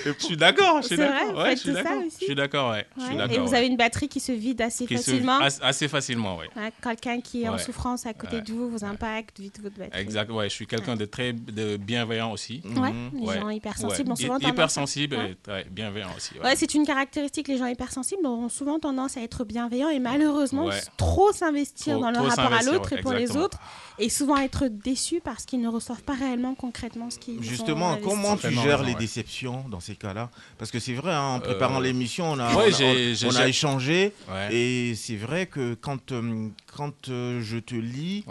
[0.05, 1.37] Je suis d'accord, je suis C'est d'accord.
[1.43, 1.97] Ouais, je suis d'accord.
[2.05, 2.85] aussi Je suis d'accord, ouais.
[3.31, 3.57] Et vous ouais.
[3.57, 5.39] avez une batterie qui se vide assez Qui se- facilement.
[5.39, 6.49] as- Assez facilement, ouais.
[6.55, 8.41] Ouais, Quelqu'un qui est en souffrance à côté Ouais.
[8.41, 10.01] de vous vous impacte vite votre batterie.
[10.01, 12.61] Exact, ouais, je suis quelqu'un de très de bienveillant aussi.
[12.65, 16.33] Ouais, les gens hypersensibles ont souvent tendance à- Hypersensible et bienveillant aussi.
[16.43, 16.55] ouais.
[16.55, 17.47] C'est une caractéristique.
[17.47, 22.25] Les gens hypersensibles ont souvent tendance à être bienveillants et malheureusement trop s'investir dans leur
[22.25, 23.57] rapport à l'autre et pour les autres
[23.99, 28.07] et souvent être déçus parce qu'ils ne reçoivent pas réellement concrètement ce qu'ils Justement, investi.
[28.23, 28.99] Comment tu gères raison, les ouais.
[28.99, 30.29] déceptions dans ces cas-là?
[30.57, 33.47] Parce que c'est vrai, hein, en préparant Euh, l'émission, on a, ouais, on a- on
[33.47, 34.13] échangé.
[34.29, 34.53] Ouais.
[34.55, 38.23] Et c'est vrai que quand, euh, quand euh, je te lis,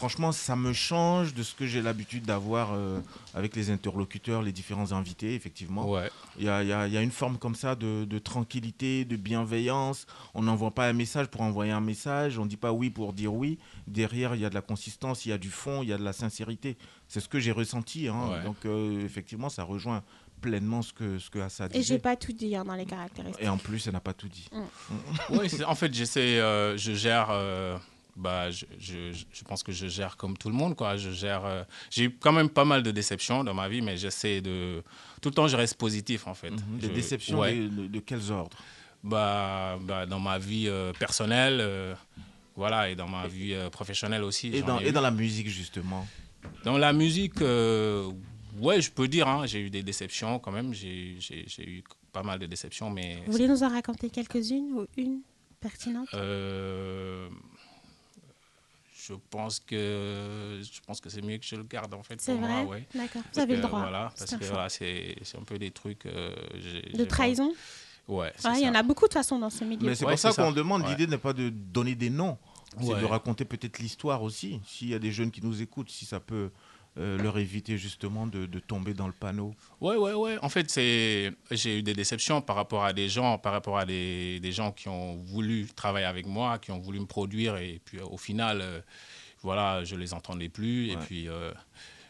[0.00, 3.00] franchement, ça me change de ce que j'ai l'habitude d'avoir euh,
[3.34, 5.86] avec les interlocuteurs, les différents invités, effectivement.
[5.90, 6.08] Ouais.
[6.38, 8.18] Il y a, il y a- il y a une forme comme ça de, de
[8.18, 10.06] tranquillité, de bienveillance.
[10.32, 12.38] On n'envoie pas un message pour envoyer un message.
[12.38, 13.58] On ne dit pas oui pour dire oui.
[13.86, 15.98] Derrière, il y a de la consistance, il y a du fond, il y a
[15.98, 16.78] de la sincérité.
[17.06, 18.08] C'est ce que j'ai ressenti.
[18.08, 18.28] hein.
[18.30, 18.42] Ouais.
[18.44, 20.02] Donc, euh, effectivement, ça rejoint
[20.40, 23.44] pleinement ce que, ce que Assa Et j'ai pas tout dit hein, dans les caractéristiques.
[23.44, 24.48] Et en plus, elle n'a pas tout dit.
[25.30, 25.36] Mm.
[25.36, 27.28] Ouais, c'est- en fait, j'essaie, euh, je gère.
[27.30, 27.76] euh,
[28.16, 30.96] bah, je, je, je pense que je gère comme tout le monde, quoi.
[30.96, 31.44] Je gère.
[31.44, 34.82] euh, j'ai eu quand même pas mal de déceptions dans ma vie, mais j'essaie de.
[35.22, 36.52] Tout le temps, je reste positif, en fait.
[36.78, 37.54] Des Je- déceptions ouais.
[37.56, 38.56] de, de- de quels ordres?
[39.02, 41.94] Bah, bah, dans ma vie euh, personnelle, euh,
[42.56, 44.48] voilà, et dans ma vie euh, professionnelle aussi.
[44.54, 46.06] et dans, et dans la musique, justement?
[46.64, 48.10] Dans la musique, euh,
[48.58, 50.74] ouais, je peux dire, hein, j'ai eu des déceptions quand même.
[50.74, 53.22] J'ai j'ai- j'ai eu pas mal de déceptions, mais.
[53.24, 55.20] Vous voulez nous en raconter quelques-unes ou une
[55.60, 56.08] pertinente?
[56.12, 57.28] Euh,
[59.10, 62.32] je pense que je pense que c'est mieux que je le garde en fait C'est
[62.32, 62.62] pour vrai?
[62.64, 62.86] moi, ouais.
[62.94, 63.80] D'accord, vous avez le droit.
[63.80, 66.06] Voilà, C'est parce un que voilà, c'est c'est un peu des trucs.
[66.06, 66.34] euh,
[66.94, 67.50] De trahison?
[67.50, 67.56] Pas-
[68.08, 68.32] Ouais.
[68.44, 69.86] Ouais, Il y en a beaucoup de façon dans ce milieu.
[69.86, 70.88] Mais c'est Ouais, pour ça qu'on demande, Ouais.
[70.90, 72.38] l'idée n'est pas de donner des noms,
[72.80, 73.00] c'est Ouais.
[73.00, 74.60] de raconter peut-être l'histoire aussi.
[74.66, 76.50] S'il y a des jeunes qui nous écoutent, si ça peut
[76.98, 79.54] euh, leur éviter justement de, de tomber dans le panneau.
[79.80, 80.38] Ouais, ouais, ouais.
[80.42, 83.86] En fait, c'est j'ai eu des déceptions par rapport à des gens, par rapport à
[83.86, 87.80] des, des gens qui ont voulu travailler avec moi, qui ont voulu me produire, et
[87.84, 88.80] puis euh, au final, euh,
[89.42, 91.52] voilà, je les entendais plus, et puis euh,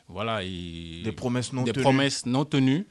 [0.08, 1.82] voilà, et- Des promesses non des tenues.
[1.82, 2.86] promesses non tenues,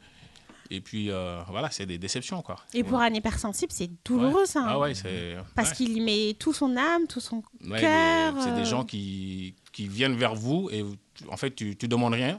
[0.70, 2.58] et puis euh, voilà, c'est des déceptions quoi.
[2.76, 4.46] Et pour un hypersensible, c'est douloureux Ouais.
[4.46, 4.60] ça.
[4.62, 4.68] hein.
[4.70, 5.76] Ah ouais, c'est Parce ouais.
[5.78, 8.36] qu'il y met tout son âme, tout son Ouais, cœur.
[8.44, 10.96] C'est des gens qui, qui viennent vers vous et vous-
[11.30, 12.38] en fait, tu, tu demandes rien,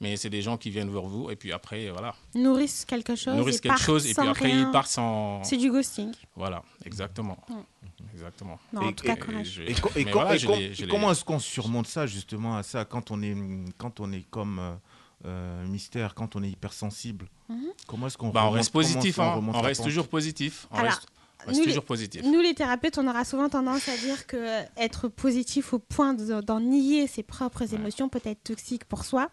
[0.00, 2.14] mais c'est des gens qui viennent vers vous et puis après, voilà.
[2.34, 3.34] nourrissent quelque chose.
[3.36, 4.66] nourrissent quelque chose et puis après, rien.
[4.66, 5.42] ils partent sans.
[5.44, 6.12] C'est du ghosting.
[6.36, 7.38] Voilà, exactement.
[8.14, 8.58] Exactement.
[8.72, 9.46] Non, en tout cas, courage.
[9.46, 13.22] je- Et, voilà, je et comment est-ce qu'on surmonte ça justement à ça quand on
[13.22, 13.34] est,
[13.78, 14.72] quand on est comme euh,
[15.26, 17.28] euh, mystère, quand on est hypersensible?
[17.48, 17.68] Mhm.
[17.86, 19.40] Comment est-ce qu'on Bah, on reste positif, hein.
[19.42, 20.66] on reste toujours positif.
[20.72, 21.06] On Alors, reste,
[21.46, 22.22] Reste nous, toujours les, positif.
[22.24, 26.14] nous, les thérapeutes, on aura souvent tendance à dire que euh, être positif au point
[26.14, 29.30] de- d'en nier ses propres émotions peut être toxique pour soi.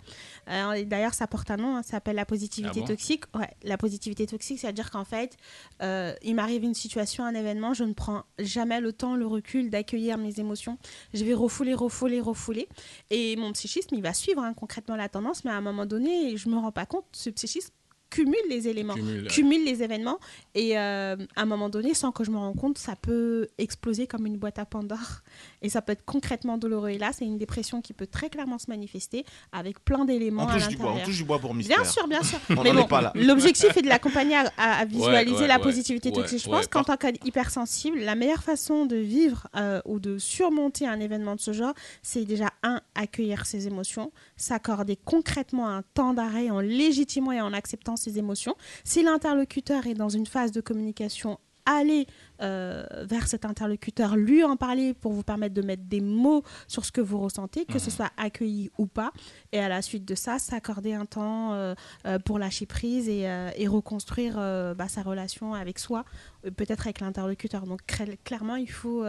[0.49, 2.87] Euh, D'ailleurs, ça porte un nom, hein, ça s'appelle la positivité Ah bon?
[2.87, 3.23] toxique.
[3.35, 5.37] Ouais, la positivité toxique, c'est-à-dire qu'en fait,
[5.81, 9.69] euh, il m'arrive une situation, un événement, je ne prends jamais le temps, le recul
[9.69, 10.77] d'accueillir mes émotions.
[11.13, 12.67] Je vais refouler, refouler, refouler.
[13.11, 16.37] Et mon psychisme, il va suivre hein, concrètement la tendance, mais à un moment donné,
[16.37, 17.71] je me rends pas compte, ce psychisme
[18.09, 18.95] cumule les éléments,
[19.29, 20.19] Cumule, les événements
[20.55, 24.07] et euh, à un moment donné, sans que je me rende compte, ça peut exploser
[24.07, 25.21] comme une boîte à Pandore
[25.61, 26.89] et ça peut être concrètement douloureux.
[26.89, 30.47] Et là, c'est une dépression qui peut très clairement se manifester avec plein d'éléments On
[30.47, 31.81] à touche du bois, on touche du bois pour Mystère.
[31.81, 32.39] Bien sûr, bien sûr.
[32.57, 33.11] On Mais bon, pas là.
[33.15, 36.41] l'objectif est de l'accompagner à, à- à visualiser ouais, la ouais, positivité toxique.
[36.43, 40.99] Je pense qu'en tant qu'hypersensible, la meilleure façon de vivre euh, ou de surmonter un
[40.99, 46.49] événement de ce genre, c'est déjà un accueillir ses émotions, s'accorder concrètement un temps d'arrêt
[46.49, 48.55] en légitimant et en acceptant ses émotions.
[48.83, 51.37] Si l'interlocuteur est dans une phase de communication
[51.69, 52.07] aller
[52.41, 56.83] euh, vers cet interlocuteur, lui en parler pour vous permettre de mettre des mots sur
[56.85, 59.11] ce que vous ressentez, que ce soit accueilli ou pas.
[59.51, 63.27] Et à la suite de ça, s'accorder un temps euh, euh, pour lâcher prise et,
[63.27, 64.35] euh, et reconstruire
[64.75, 66.05] bah, sa relation avec soi,
[66.43, 67.65] peut-être avec l'interlocuteur.
[67.65, 67.81] Donc
[68.23, 69.05] clairement, il faut,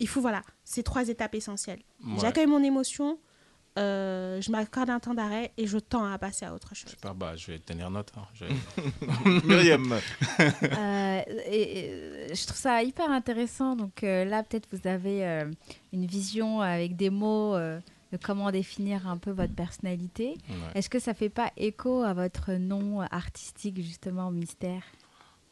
[0.00, 1.80] il faut voilà, ces trois étapes essentielles.
[2.04, 2.14] Ouais.
[2.20, 3.18] J'accueille mon émotion,
[3.78, 6.90] euh, je m'accorde un temps d'arrêt et je tends à passer à autre chose.
[6.90, 8.12] Super, bah, je vais tenir note.
[8.16, 8.26] hein.
[8.34, 9.92] Je vais- Myriam.
[9.92, 11.78] Euh, et-
[12.30, 13.76] et, je trouve ça hyper intéressant.
[13.76, 15.50] Donc euh, là, peut-être vous avez euh,
[15.92, 17.80] une vision avec des mots euh,
[18.12, 20.36] de comment définir un peu votre personnalité.
[20.48, 20.54] Ouais.
[20.76, 24.82] Est-ce que ça fait pas écho à votre nom artistique justement, Mystère?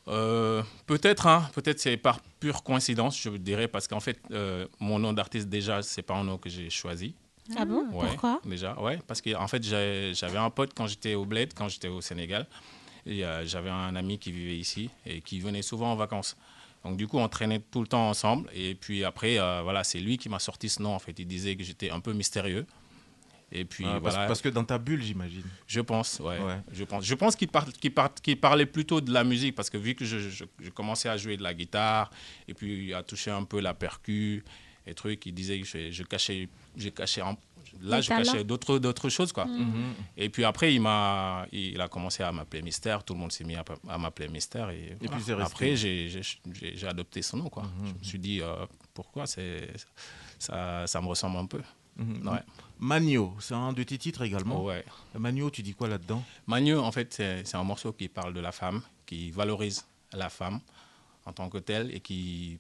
[0.09, 4.99] Euh, peut-être, hein, peut-être c'est par pure coïncidence, je dirais, parce qu'en fait, euh, mon
[4.99, 7.15] nom d'artiste déjà, c'est pas un nom que j'ai choisi.
[7.59, 7.87] Ah bon?
[7.93, 8.41] Ouais, Pourquoi?
[8.45, 11.89] Déjà, ouais, parce qu'en fait, j'ai- j'avais un pote quand j'étais au Bled, quand j'étais
[11.89, 12.47] au Sénégal.
[13.05, 16.37] Et euh, j'avais un ami qui vivait ici et qui venait souvent en vacances.
[16.85, 18.49] Donc du coup, on traînait tout le temps ensemble.
[18.55, 20.95] Et puis après, euh, voilà, c'est lui qui m'a sorti ce nom.
[20.95, 22.65] En fait, il disait que j'étais un peu mystérieux.
[23.55, 24.27] Et puis Ah, parce, voilà.
[24.29, 25.43] parce que dans ta bulle, j'imagine.
[25.67, 26.39] Je pense, ouais.
[26.39, 26.59] Ouais.
[26.73, 29.69] Je pense, je pense qu'il par- qu'il par- qu'il parlait plutôt de la musique parce
[29.69, 32.11] que vu que je, je- je commençais à jouer de la guitare
[32.49, 34.43] et puis à toucher un peu la percu
[34.87, 37.37] et trucs, il disait que je, je cachais, je cachais un-
[37.81, 38.25] là je talents.
[38.25, 39.45] cachais d'autres d'autres choses quoi.
[39.47, 39.95] Mhm.
[40.17, 43.45] Et puis après il m'a, il a commencé à m'appeler Mystère, tout le monde s'est
[43.45, 45.17] mis à, à m'appeler Mystère et, voilà.
[45.23, 47.63] puis après j'ai j'ai- j'ai- j'ai adopté son nom quoi.
[47.87, 49.71] Je me suis dit euh, pourquoi c'est
[50.39, 51.61] ça, ça me ressemble un peu.
[51.99, 52.41] Ouais.
[52.79, 54.65] Magno, c'est un de tes titres également.
[54.65, 54.83] Ouais.
[55.15, 56.25] Magno, tu dis quoi là-dedans?
[56.47, 60.29] Magno, en fait, c'est c'est un morceau qui parle de la femme, qui valorise la
[60.31, 60.61] femme
[61.27, 62.59] en tant que telle et qui,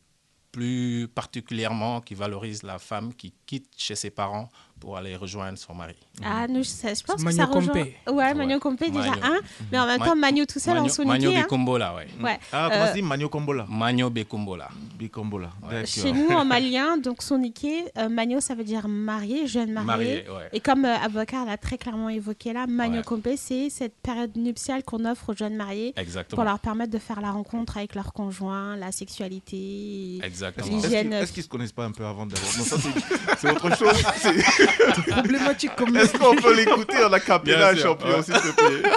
[0.52, 4.50] plus particulièrement, qui valorise la femme qui quitte chez ses parents
[4.82, 5.94] pour aller rejoindre son mari.
[6.24, 7.68] Ah, nous, je, sais- je pense que Magno ça rejoint.
[7.72, 7.96] Compé.
[8.10, 9.24] Ouais, Magno Compé, déjà Magno.
[9.26, 9.40] un.
[9.70, 11.12] Mais en même temps, Magno tout seul en Magno- soniqué.
[11.26, 11.42] Magno hein.
[11.42, 12.08] Bekumbola, ouais.
[12.20, 12.40] Ouais.
[12.52, 13.66] Ah, comment Euh, ça dit Magno Kombola?
[14.10, 15.86] Bekumbola, d'accord.
[15.86, 19.86] Chez nous, en malien, donc soniqué, euh, Magno, ça veut dire marié, jeune marié.
[19.86, 20.48] Marié, ouais.
[20.52, 23.02] Et comme euh, Avocat l'a très clairement évoqué là, Magno Ouais.
[23.04, 26.36] Compé, c'est cette période nuptiale qu'on offre aux jeunes mariés Exactement.
[26.42, 30.66] pour leur permettre de faire la rencontre avec leur conjoint, la sexualité, Exactement.
[30.66, 31.12] Est-ce qu'ils l'hygiène.
[31.12, 34.02] est-ce qu'ils se connaissent pas un peu avant d'avoir Non, ça c'est c'est autre chose.
[34.94, 38.22] C'est problématique comme Est-ce qu'on peut l'écouter en acapella, champion, ouais.
[38.22, 38.90] s'il te plaît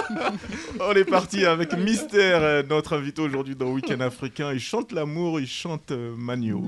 [0.80, 4.52] On est parti avec Mystère, euh, notre invité aujourd'hui dans Week-end africain.
[4.52, 6.62] Il chante l'amour, il chante euh, Magno.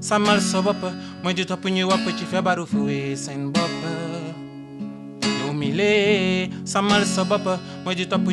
[0.04, 0.82] Lee sàmmal sa bopp
[1.22, 3.80] mooy di topp ñuy wopp ci feebaru fuwee seen bopp
[5.40, 7.04] yow mi lee sa
[7.88, 8.26] mooy di topp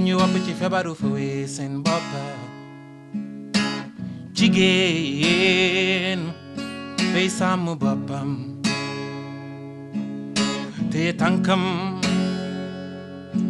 [10.92, 11.64] te tànkam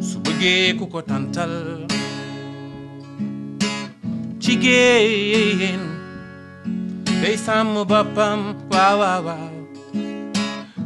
[0.07, 0.77] su bëggee
[1.09, 1.53] tàntal
[4.43, 5.81] jigéen
[7.21, 9.53] Desam bapam wow wow wow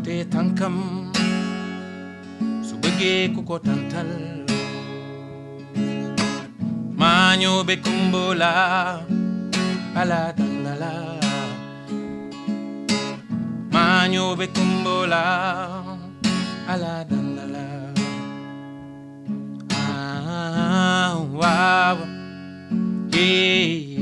[0.04, 1.08] Te tankam.
[2.60, 4.44] Subege kukotantal
[7.00, 8.52] Manyo bekumbola.
[9.96, 10.94] Ala tandala.
[13.72, 15.24] Manyo bekumbola.
[16.68, 17.66] Ala tandala.
[19.72, 21.98] Ah wow
[23.16, 23.95] Yeah.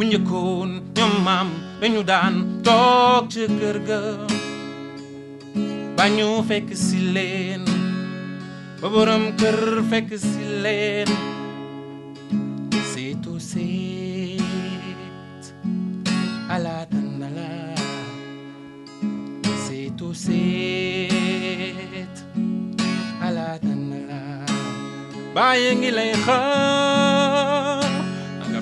[0.00, 1.48] Bu njëkkoon ñoom maam
[1.80, 2.34] dañu daan
[2.66, 4.00] toog ci kër ga
[5.96, 6.68] ba ñu fekk
[7.14, 7.62] leen
[8.80, 9.58] ba borom kër
[9.90, 11.10] fekk si leen
[12.90, 15.42] seetu seet
[16.54, 17.50] ala dandala
[19.64, 22.14] seetu seet
[23.26, 24.20] ala dandala
[25.34, 27.59] bàyyi ngi lay xaar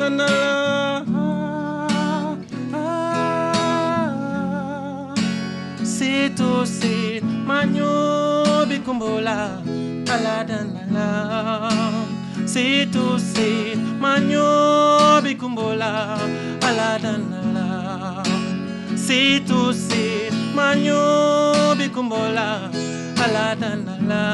[0.00, 0.38] ala dandala
[5.82, 9.58] Sito sit manyo bikumbola
[10.14, 11.08] ala dandala
[12.46, 14.46] Sito sit manyo
[15.24, 16.16] bikumbola
[16.62, 17.66] ala dandala
[18.94, 21.02] Sito sit manyo
[21.74, 22.70] bikumbola
[23.18, 24.24] ala dandala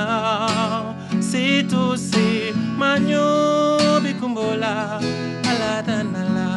[1.20, 3.24] Sito sit manyo
[4.04, 5.00] bikumbola
[5.64, 6.50] ala dandala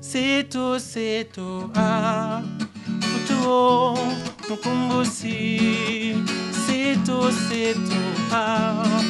[0.00, 2.40] Sito sito ah
[3.02, 3.96] Futuo
[4.48, 6.16] mukumbusi.
[6.64, 8.00] Sito sito
[8.32, 9.02] ah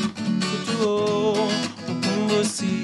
[0.42, 1.46] Futuo
[1.86, 2.76] mukumbusi.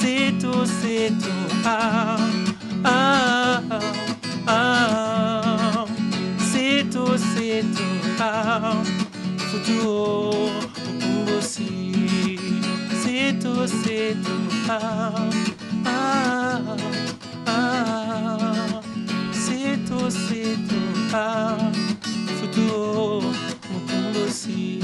[0.00, 2.16] Sito sito ah
[2.84, 3.60] ah
[4.46, 5.84] ah
[6.40, 7.88] Sito sito
[8.20, 8.80] ah
[9.50, 10.48] Futuo
[10.86, 11.91] mukumbusi
[13.22, 14.34] Sito sito
[14.66, 15.30] ah
[15.86, 16.58] ah
[17.46, 18.82] ah.
[19.30, 20.80] Sito sito
[21.14, 21.70] ah.
[22.42, 23.22] Futuo
[23.70, 24.82] mukumbusi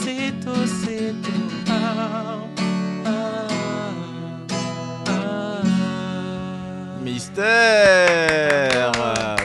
[0.00, 1.36] Sito sito
[1.68, 2.40] ah
[7.96, 8.92] Mystère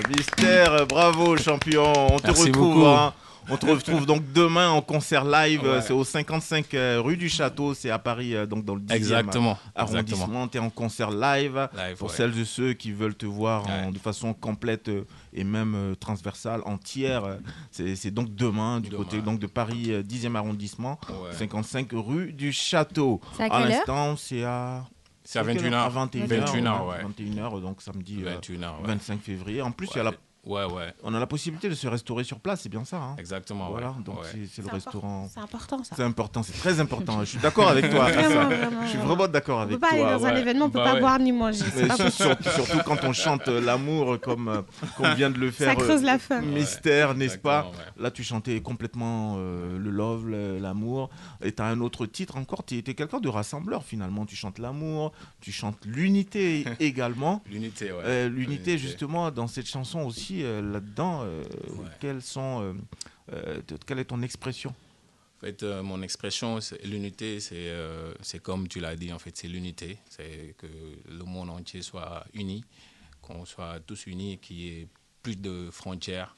[0.09, 1.93] Mystère, bravo champion.
[2.13, 2.85] On te Merci retrouve beaucoup.
[2.85, 3.13] hein.
[3.51, 5.81] On te retrouve donc demain en concert live, Ouais.
[5.81, 8.95] c'est au 55 euh, rue du Château, c'est à Paris, euh, donc dans le 10e
[8.95, 10.47] Exactement, arrondissement.
[10.47, 12.15] Tu es en concert live, Live, pour ouais.
[12.15, 15.95] celles et ceux qui veulent te voir en- de façon complète euh, et même euh,
[15.95, 17.25] transversale, entière.
[17.25, 17.35] euh,
[17.71, 20.99] C'est donc demain du côté donc de Paris euh, 10e arrondissement,
[21.33, 23.19] 55 rue du Château.
[23.39, 24.85] À l'instant, c'est à
[25.23, 25.97] C'est à quelle 21 heure heures.
[25.97, 26.27] À 21h.
[26.27, 27.03] 21 ouais.
[27.17, 28.87] 21h, donc samedi euh, 21 heures, ouais.
[28.87, 29.61] 25 février.
[29.61, 30.91] En plus, il y a la Ouais, ouais.
[31.03, 32.97] on a la possibilité de se restaurer sur place, c'est bien ça.
[32.97, 33.71] hein Exactement, ouais.
[33.73, 34.27] Voilà, donc Ouais.
[34.51, 35.29] c'est- le restaurant.
[35.31, 35.95] C'est important ça.
[35.95, 37.19] C'est important, c'est très important.
[37.19, 38.05] Je suis d'accord avec toi.
[38.11, 39.27] Vraiment, vraiment, Je suis vraiment.
[39.27, 40.07] d'accord On avec peut pas toi.
[40.09, 40.99] aller dans un événement, on peut Bah pas ouais.
[40.99, 41.63] boire ni manger.
[41.87, 44.61] Pas surtout, quand on chante l'amour comme euh,
[44.97, 45.69] comme vient de le faire.
[45.69, 46.41] Ça creuse euh, la faim.
[46.41, 51.09] Mystère, n'est-ce pas Là, tu chantais complètement euh, le love, l'amour.
[51.43, 52.65] Et tu as un autre titre encore.
[52.65, 54.25] Tu étais quelqu'un de rassembleur finalement.
[54.25, 57.43] Tu chantes l'amour, tu chantes l'unité également.
[57.49, 57.99] L'unité, ouais.
[58.05, 61.43] Euh, L'unité, justement, dans cette chanson aussi, euh, là-dedans, euh,
[61.99, 62.75] quelles sont,
[63.31, 64.73] euh, quelle est ton expression?
[65.37, 68.13] En fait, euh, mon expression, c'est- l'unité, c'est euh,
[68.43, 69.97] comme tu l'as dit, en fait, c'est l'unité.
[70.09, 70.67] C'est que
[71.09, 72.63] le monde entier soit uni,
[73.21, 74.87] qu'on soit tous unis, qu'il y ait
[75.23, 76.35] plus de frontières.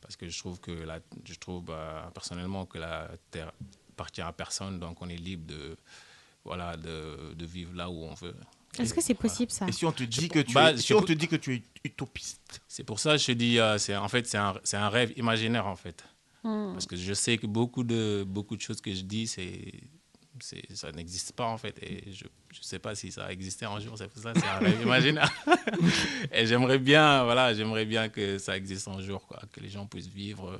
[0.00, 3.52] Parce que je trouve que la, je trouve bah, personnellement que la terre
[3.92, 5.76] appartient à personne, donc on est libre de,
[6.42, 8.34] voilà, de, de vivre là où on veut.
[8.78, 10.94] Est-ce que c'est possible ça Et si on te dit que tu Bah, es, si
[10.94, 13.78] on te dit que tu es utopiste C'est pour ça que je te dis, euh,
[13.78, 16.04] c'est en fait, c'est un, c'est un rêve imaginaire en fait.
[16.44, 16.72] Hmm.
[16.72, 19.72] Parce que je sais que beaucoup de, beaucoup de choses que je dis, c'est,
[20.40, 21.76] c'est, ça n'existe pas en fait.
[21.82, 24.40] Et je ne sais pas si ça a existé un jour, c'est pour ça que
[24.40, 25.30] c'est un rêve imaginaire.
[26.32, 29.86] et j'aimerais bien, voilà, j'aimerais bien que ça existe un jour, quoi, que les gens
[29.86, 30.58] puissent vivre euh,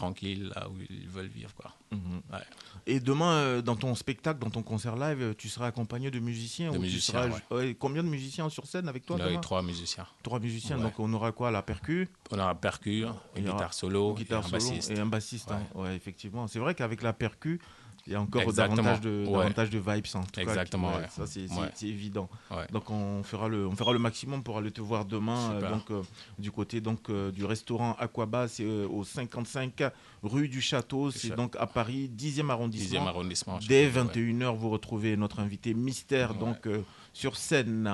[0.00, 1.52] tranquilles, là où ils veulent vivre.
[1.54, 1.72] Quoi.
[1.92, 2.22] Mhm.
[2.32, 2.38] Ouais.
[2.86, 6.70] Et demain, euh, dans ton spectacle, dans ton concert live, tu seras accompagné de musiciens
[6.72, 9.62] De ou tu musiciens, seras- ouais, Combien de musiciens sur scène avec toi demain trois
[9.62, 10.06] musiciens.
[10.22, 13.00] Trois musiciens, donc on aura quoi La percu On aura percu,
[13.36, 14.90] une aura guitare solo, une guitare et un bassiste.
[14.90, 15.50] et un bassiste.
[15.50, 15.92] hein.
[15.94, 16.46] Effectivement.
[16.48, 17.60] C'est vrai qu'avec la percu,
[18.06, 18.76] il y a encore Exactement.
[18.76, 19.32] davantage de, Ouais.
[19.38, 20.06] davantage de vibes.
[20.14, 21.06] En tout cas, Exactement, qui- ouais.
[21.10, 21.68] Ça, c'est Ouais.
[21.88, 22.28] évident.
[22.72, 25.52] Donc, on fera, le, on fera le maximum pour aller te voir demain.
[25.52, 26.02] euh, donc, euh,
[26.38, 29.82] du côté donc, euh, du restaurant Aquaba, c'est au 55
[30.22, 31.10] rue du Château.
[31.10, 33.00] C'est donc à Paris, 10e arrondissement.
[33.00, 34.12] 10e arrondissement, Dès Château, ouais.
[34.14, 36.68] 21h, vous retrouvez notre invité mystère donc,
[37.12, 37.90] sur scène.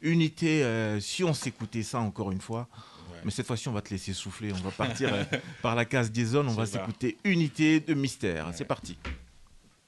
[0.00, 0.64] Unité,
[1.00, 2.68] si on s'écoutait ça encore une fois.
[3.24, 4.52] Mais cette fois-ci, on va te laisser souffler.
[4.52, 5.10] On va partir
[5.62, 6.48] par la case des zones.
[6.48, 8.46] On va s'écouter Unité de Mystère.
[8.54, 8.96] C'est parti.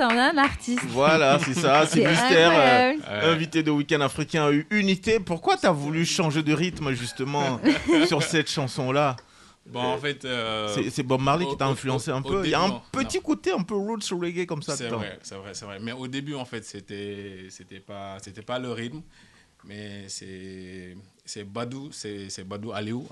[0.00, 0.84] en un artiste.
[0.88, 3.02] Voilà, c'est ça, c'est Mystère, incroyable.
[3.08, 5.20] euh, invité de Week-end africain U- Unité.
[5.20, 7.60] Pourquoi tu as voulu changer de rythme justement
[8.06, 9.16] sur cette chanson-là?
[9.66, 10.24] Bon, en fait.
[10.26, 12.42] euh, C'est- Bob Marley qui t'a au- influencé un au peu.
[12.44, 15.36] Il y a un petit côté un peu roots reggae comme ça C'est vrai, c'est
[15.36, 15.78] vrai, c'est vrai.
[15.80, 19.00] Mais au début, en fait, c'était, c'était pas, c'était pas le rythme,
[19.64, 23.06] mais c'est c'est Badou, c'est Badou Aliou,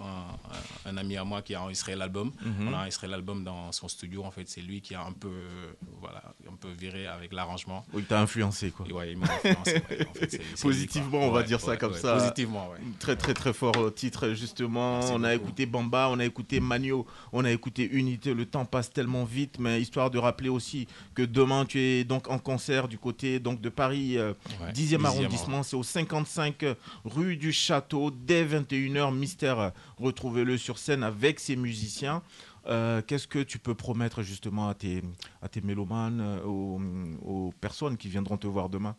[0.87, 2.31] un, ami à moi qui a enregistré l'album.
[2.45, 2.69] Mhm.
[2.69, 4.23] On a enregistré l'album dans son studio.
[4.25, 7.85] En fait, c'est lui qui a un peu, euh, voilà, un peu viré avec l'arrangement.
[7.95, 8.87] Oui, t'as influencé quoi.
[8.93, 9.83] Ouais, il m'a influencé.
[9.91, 10.07] ouais.
[10.09, 12.15] En fait, c'est- c'est lui, Positivement, on va Ouais, dire ça comme ça.
[12.15, 12.79] Positivement, ouais.
[12.99, 14.99] Très très très fort euh, titre justement.
[14.99, 18.35] Merci on a écouté Bamba, on a écouté Magno, on a écouté Unité.
[18.35, 22.29] Le temps passe tellement vite, mais histoire de rappeler aussi que demain tu es donc
[22.31, 25.63] en concert du côté donc de Paris, euh, Ouais, 10e dixième, arrondissement.
[25.63, 26.65] C'est au 55
[27.05, 29.15] rue du Château dès 21h.
[29.15, 32.23] Mystère, euh, retrouvez-le sur scène avec ses musiciens.
[32.67, 35.03] Euh, Qu'est-ce que tu peux promettre justement à tes,
[35.43, 36.81] à tes mélomanes, euh, aux,
[37.25, 38.95] aux personnes qui viendront te voir demain?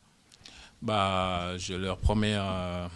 [0.81, 2.87] Bah, je leur promets euh,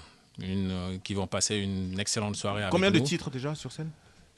[0.41, 3.89] une, euh, qu'ils vont passer une excellente soirée avec Combien de titres déjà sur scène?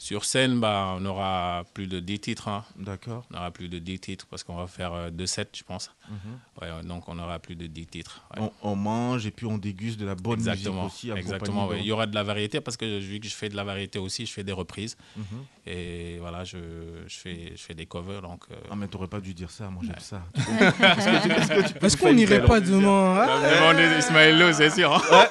[0.01, 2.47] Sur scène, bah, on aura plus de 10 titres.
[2.47, 2.63] hein.
[2.77, 3.25] D'accord.
[3.33, 5.91] On aura plus de 10 titres parce qu'on va faire euh, deux sets, je pense.
[6.07, 6.15] Mhm.
[6.61, 8.21] Ouais, donc on aura plus de 10 titres.
[8.37, 8.41] ouais.
[8.63, 11.19] On, on mange et puis on déguste de la bonne Exactement, musique aussi.
[11.19, 11.79] exactement ouais.
[11.81, 13.99] Il y aura de la variété parce que vu que je fais de la variété
[13.99, 14.95] aussi, je fais des reprises.
[15.17, 15.23] Mhm.
[15.67, 16.57] Et voilà, je,
[17.05, 18.21] je, fais, je fais des covers.
[18.21, 20.23] Donc, euh, Ah mais t'aurais pas dû dire ça, moi j'aime ça.
[21.81, 24.93] Est-ce qu'on n'irait pas demain hein Demandez Ismaëlo, c'est sûr.
[24.95, 25.27] hein.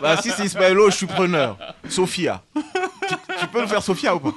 [0.00, 1.58] Bah si c'est Ismaëlo, je suis preneur.
[1.88, 2.42] Sophia.
[3.40, 4.32] Tu, peux le faire Sophia ou pas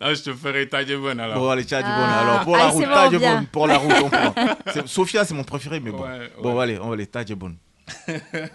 [0.00, 1.38] je te ferai taille bonne alors.
[1.38, 1.90] Bon allez, tiens, du bon.
[1.94, 2.20] Ah.
[2.20, 2.68] Alors pour la Ah,
[3.08, 3.44] route, bon.
[3.52, 4.34] Pour la route, on prend.
[4.72, 6.02] C'est- Sophia, c'est mon préféré, mais bon.
[6.02, 7.56] Ouais, Bon allez, on va aller, taille bonne.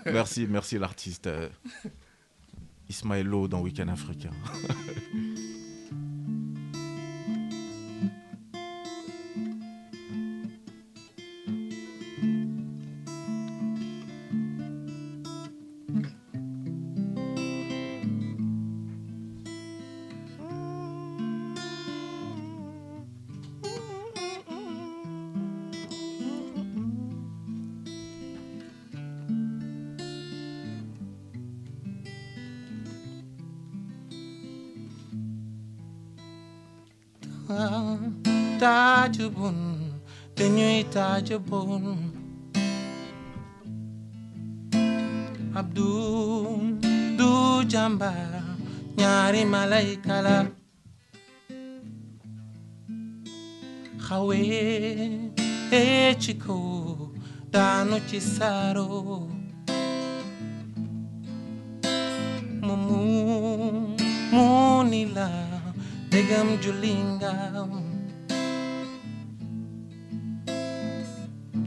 [0.06, 1.28] merci, merci l'artiste.
[1.28, 1.50] euh,
[2.90, 4.30] Ismaëlo dans Week-end africain.
[40.98, 41.98] dañuy taajubun
[45.60, 45.90] abdu
[47.18, 47.30] du
[47.72, 48.44] jàmbaar
[48.98, 50.38] ñaari malayka la
[54.06, 54.40] xawe
[55.80, 56.66] ee ci kaw
[57.54, 58.88] daanu ci saaro
[66.12, 67.87] dégam julingam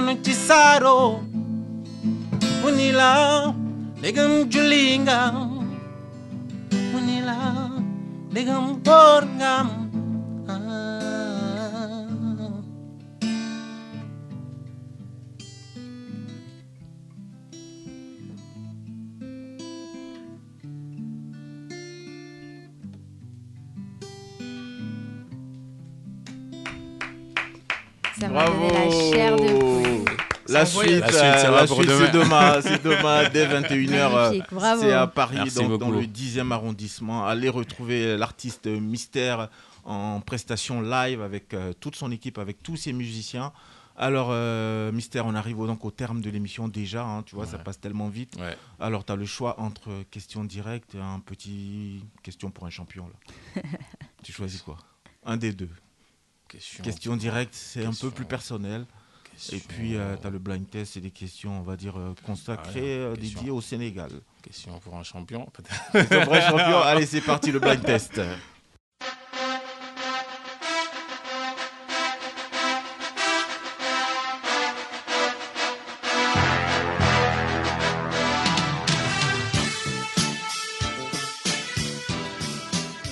[0.00, 1.20] mfano chisaro
[2.62, 3.52] munila
[4.00, 5.28] legam julinga
[6.92, 7.36] munila
[8.32, 9.79] legam porngam
[30.60, 31.06] La Ça suite, envoie.
[31.06, 34.12] La suite, euh, ça va la suite, c'est demain, c'est demain dès 21h.
[34.12, 34.82] Magnifique, bravo.
[34.82, 37.26] C'est à Paris, donc dans le 10e arrondissement.
[37.26, 39.48] Allez retrouver l'artiste Mystère
[39.84, 43.52] en prestation live avec euh, toute son équipe, avec tous ses musiciens.
[43.96, 47.04] Alors, euh, Mystère, on arrive au- donc au terme de l'émission déjà.
[47.04, 48.34] hein, tu vois, ça passe tellement vite.
[48.38, 48.56] Ouais.
[48.78, 53.06] Alors, tu as le choix entre question directe et un petit question pour un champion.
[53.56, 53.62] Là.
[54.22, 54.78] tu choisis quoi?
[55.26, 55.68] Un des deux.
[56.48, 58.86] Question, Question directe, c'est un peu plus personnel.
[59.32, 62.14] Question- Et puis, tu as le blind test, c'est des questions, on va dire, euh,
[62.24, 63.38] consacrées, Ah euh, question.
[63.40, 64.10] dédiées au Sénégal.
[64.42, 65.80] Question pour un champion, peut-être.
[66.08, 66.78] C'est un vrai champion.
[66.80, 68.20] Allez, c'est parti, le blind test.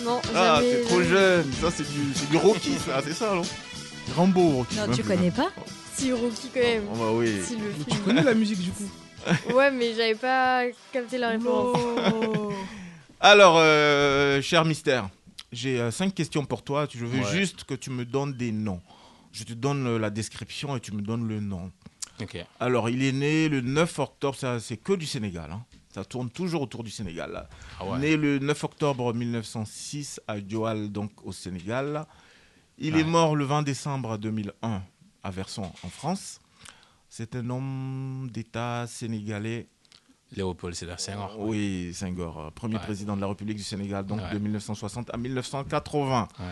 [0.05, 1.53] Non, Ah, t'es trop jeune.
[1.61, 3.43] Ça, c'est du, c'est du Rocky, ça, c'est ça, non?
[4.17, 4.77] Rambo, Rocky.
[4.77, 5.51] Non, tu connais pas?
[5.99, 6.85] Si Rocky quand même.
[6.93, 7.43] Oh, bah oui.
[7.43, 8.89] Si le Tu connais la musique du coup
[9.55, 11.77] Ouais, mais j'avais pas capté la référence.
[13.21, 15.09] Alors, euh, cher mystère,
[15.53, 16.87] j'ai euh, cinq questions pour toi.
[16.93, 17.33] Je veux Ouais.
[17.33, 18.81] juste que tu me donnes des noms.
[19.33, 21.71] Je te donne euh, la description et tu me donnes le nom.
[22.21, 22.39] Ok.
[22.61, 25.51] Alors, il est né le 9 octobre, ça c'est que du Sénégal.
[25.53, 25.65] hein.
[25.95, 27.49] Ça tourne toujours autour du Sénégal.
[27.81, 27.99] Ah ouais.
[27.99, 32.07] Né le 9 octobre 1906 à Joal, donc au Sénégal.
[32.79, 33.01] Il Ouais.
[33.01, 34.83] est mort le 20 décembre 2001
[35.29, 36.41] à Verson, en France.
[37.11, 39.69] C'est un homme d'État sénégalais.
[40.33, 41.37] Léopold Sédar Senghor.
[41.39, 42.81] Oui, Senghor, euh, premier Ouais.
[42.83, 44.33] président de la République du Sénégal, donc Ouais.
[44.35, 46.29] de 1960 à 1980.
[46.39, 46.45] Ouais.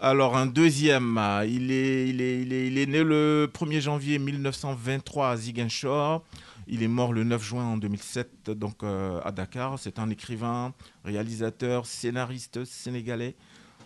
[0.00, 3.80] Alors, un deuxième, euh, il est, il, est, il, est, il est né le 1er
[3.80, 6.24] janvier 1923 à Ziguinchor.
[6.66, 9.78] Il est mort le 9 juin en 2007 donc, euh, à Dakar.
[9.78, 10.72] C'est un écrivain,
[11.04, 13.34] réalisateur, scénariste sénégalais.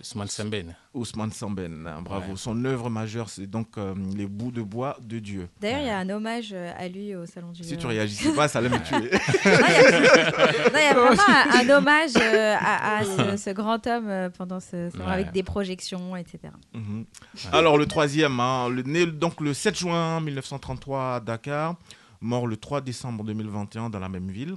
[0.01, 0.76] Ousmane Sembène.
[0.92, 2.32] Ousmane Samben, hein, bravo.
[2.32, 2.36] Ouais.
[2.36, 5.49] Son œuvre majeure, c'est donc euh, Les bouts de bois de Dieu.
[5.61, 8.32] D'ailleurs, il y a un hommage euh, à lui au Salon du Si tu réagissais
[8.34, 9.11] pas, ça allait me tuer.
[9.45, 14.28] Il y a- vraiment un, un hommage euh, à, à ce, ce grand homme euh,
[14.30, 15.11] pendant ce salon, Ouais.
[15.12, 16.38] avec des projections, etc.
[16.74, 17.05] Mhm.
[17.53, 21.76] Alors le troisième, hein, le, né donc le 7 juin 1933 à Dakar,
[22.20, 24.57] mort le 3 décembre 2021 dans la même ville.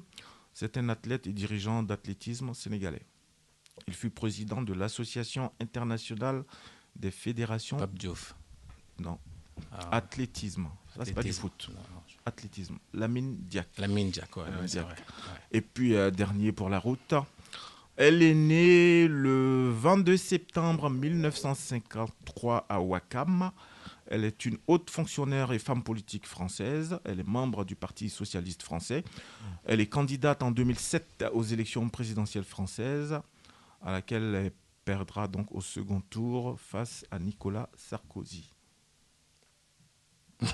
[0.53, 3.03] C'est un athlète et dirigeant d'athlétisme sénégalais.
[3.87, 6.43] Il fut président de l'Association internationale
[6.95, 7.77] des fédérations.
[7.77, 8.35] Pape Diouf.
[8.99, 9.19] Non.
[9.71, 9.97] Ah.
[9.97, 10.67] Athlétisme.
[10.95, 11.69] Ça, c'est pas du foot.
[12.25, 12.77] Athlétisme.
[12.93, 13.67] Lamine Diak.
[13.77, 14.83] Lamine Diak, ouais, Lamine Diak.
[14.85, 14.99] vrai, ouais.
[15.51, 17.13] Et puis, euh, dernier pour la route.
[17.95, 23.51] Elle est née le 22 septembre 1953 à Wakam.
[24.09, 26.99] Elle est une haute fonctionnaire et femme politique française.
[27.05, 29.03] Elle est membre du Parti socialiste français.
[29.65, 33.19] Elle est candidate en 2007 aux élections présidentielles françaises,
[33.81, 34.51] à laquelle elle
[34.85, 38.53] perdra donc au second tour face à Nicolas Sarkozy.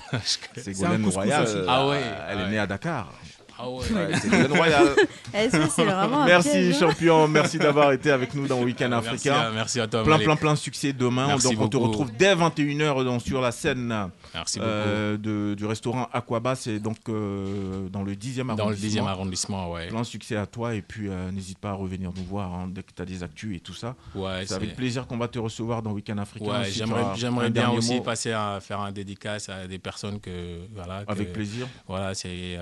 [0.56, 2.50] Ségolène Royal, euh, Ah ouais, elle est ouais.
[2.50, 3.12] née à Dakar.
[3.58, 3.84] Ah ouais.
[3.92, 4.88] Ouais, Royal.
[5.70, 6.78] C'est un Merci piège, hein.
[6.80, 9.34] champion, merci d'avoir été avec nous dans Week-end Merci africain.
[9.36, 10.26] à- merci à toi, Plein Malik.
[10.26, 11.26] plein plein de succès demain.
[11.28, 15.66] Merci donc on te retrouve dès 21h donc, sur la scène Merci euh, de- du
[15.66, 18.54] restaurant Aquaba, c'est donc euh, dans le 10e arrondissement.
[18.56, 19.88] Dans le 10e arrondissement, ouais.
[19.88, 22.68] Plein de succès à toi et puis euh, n'hésite pas à revenir nous voir hein,
[22.70, 23.94] dès que tu as des actus et tout ça.
[24.14, 26.60] Ouais, c'est avec plaisir qu'on va te recevoir dans Week-end africain.
[26.62, 28.00] Ouais, j'aimerais, bien aussi mot.
[28.02, 31.04] passer à faire un dédicace à des personnes que voilà.
[31.04, 31.66] que- Avec plaisir.
[31.86, 32.58] Voilà, c'est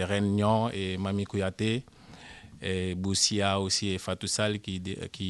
[0.00, 1.84] euh, Reine Nyan et Mami Kouyaté
[2.60, 4.82] et Boussia aussi et Fatou Sall qui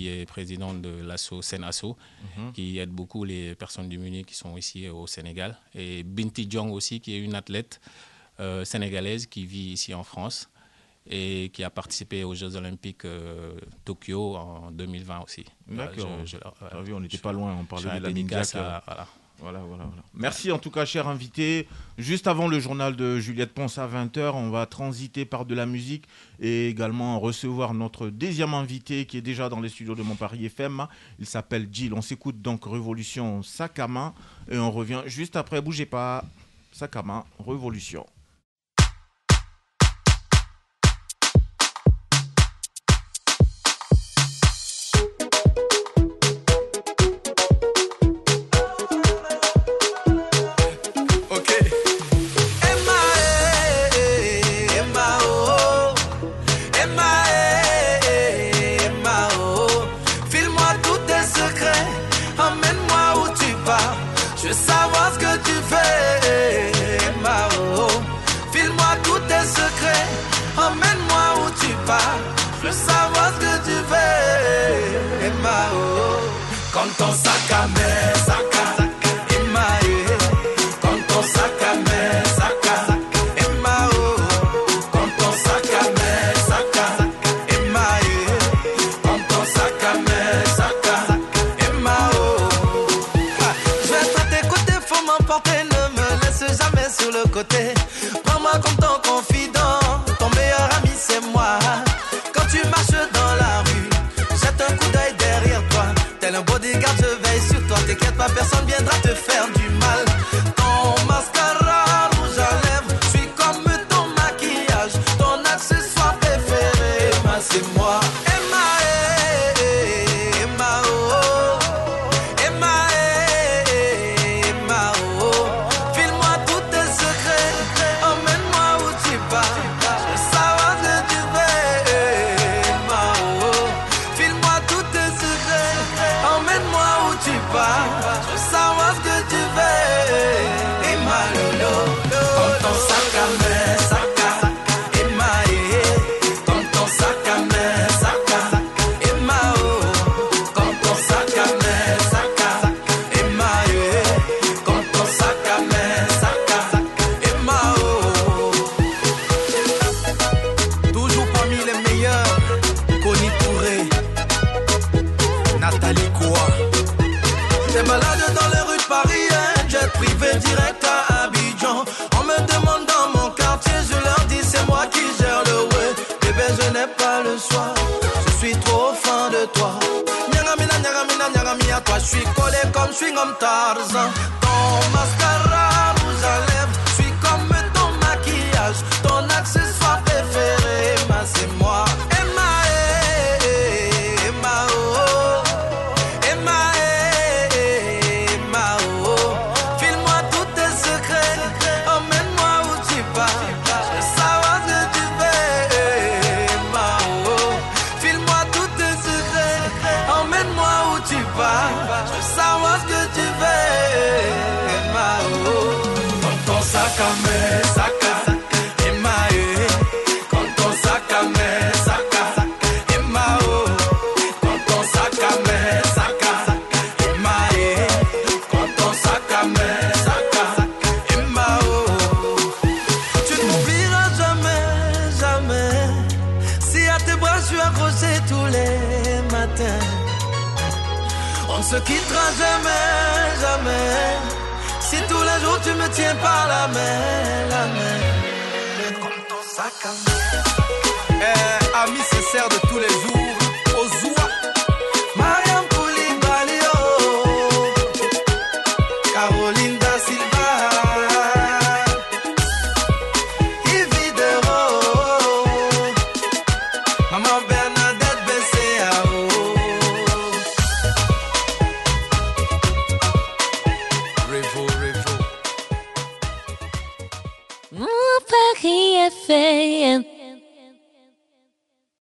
[0.09, 1.97] est président de l'asso Senasso
[2.37, 2.53] Mhm.
[2.53, 7.01] qui aide beaucoup les personnes démunies qui sont ici au Sénégal et Binti Diong aussi
[7.01, 7.81] qui est une athlète
[8.41, 10.49] euh, sénégalaise qui vit ici en France
[11.11, 13.53] et qui a participé aux Jeux Olympiques euh,
[13.85, 15.45] Tokyo en 2020 aussi.
[15.67, 16.07] D'accord.
[16.85, 19.07] vu, on n'était pas loin, on parlait de la dédicace Ninja, à- euh, voilà.
[19.41, 20.03] Voilà, voilà, voilà.
[20.15, 21.69] Merci en tout cas, cher invité.
[21.97, 25.65] Juste avant le journal de Juliette Ponce à 20h, on va transiter par de la
[25.65, 26.07] musique
[26.41, 30.87] et également recevoir notre deuxième invité qui est déjà dans les studios de Montparis FM.
[31.21, 31.95] Il s'appelle Jill.
[31.95, 33.41] On s'écoute donc Révolution
[33.89, 34.13] main
[34.51, 35.63] et on revient juste après.
[35.63, 36.25] Bougez pas.
[37.05, 38.07] Main, Révolution.
[97.45, 97.78] Jamais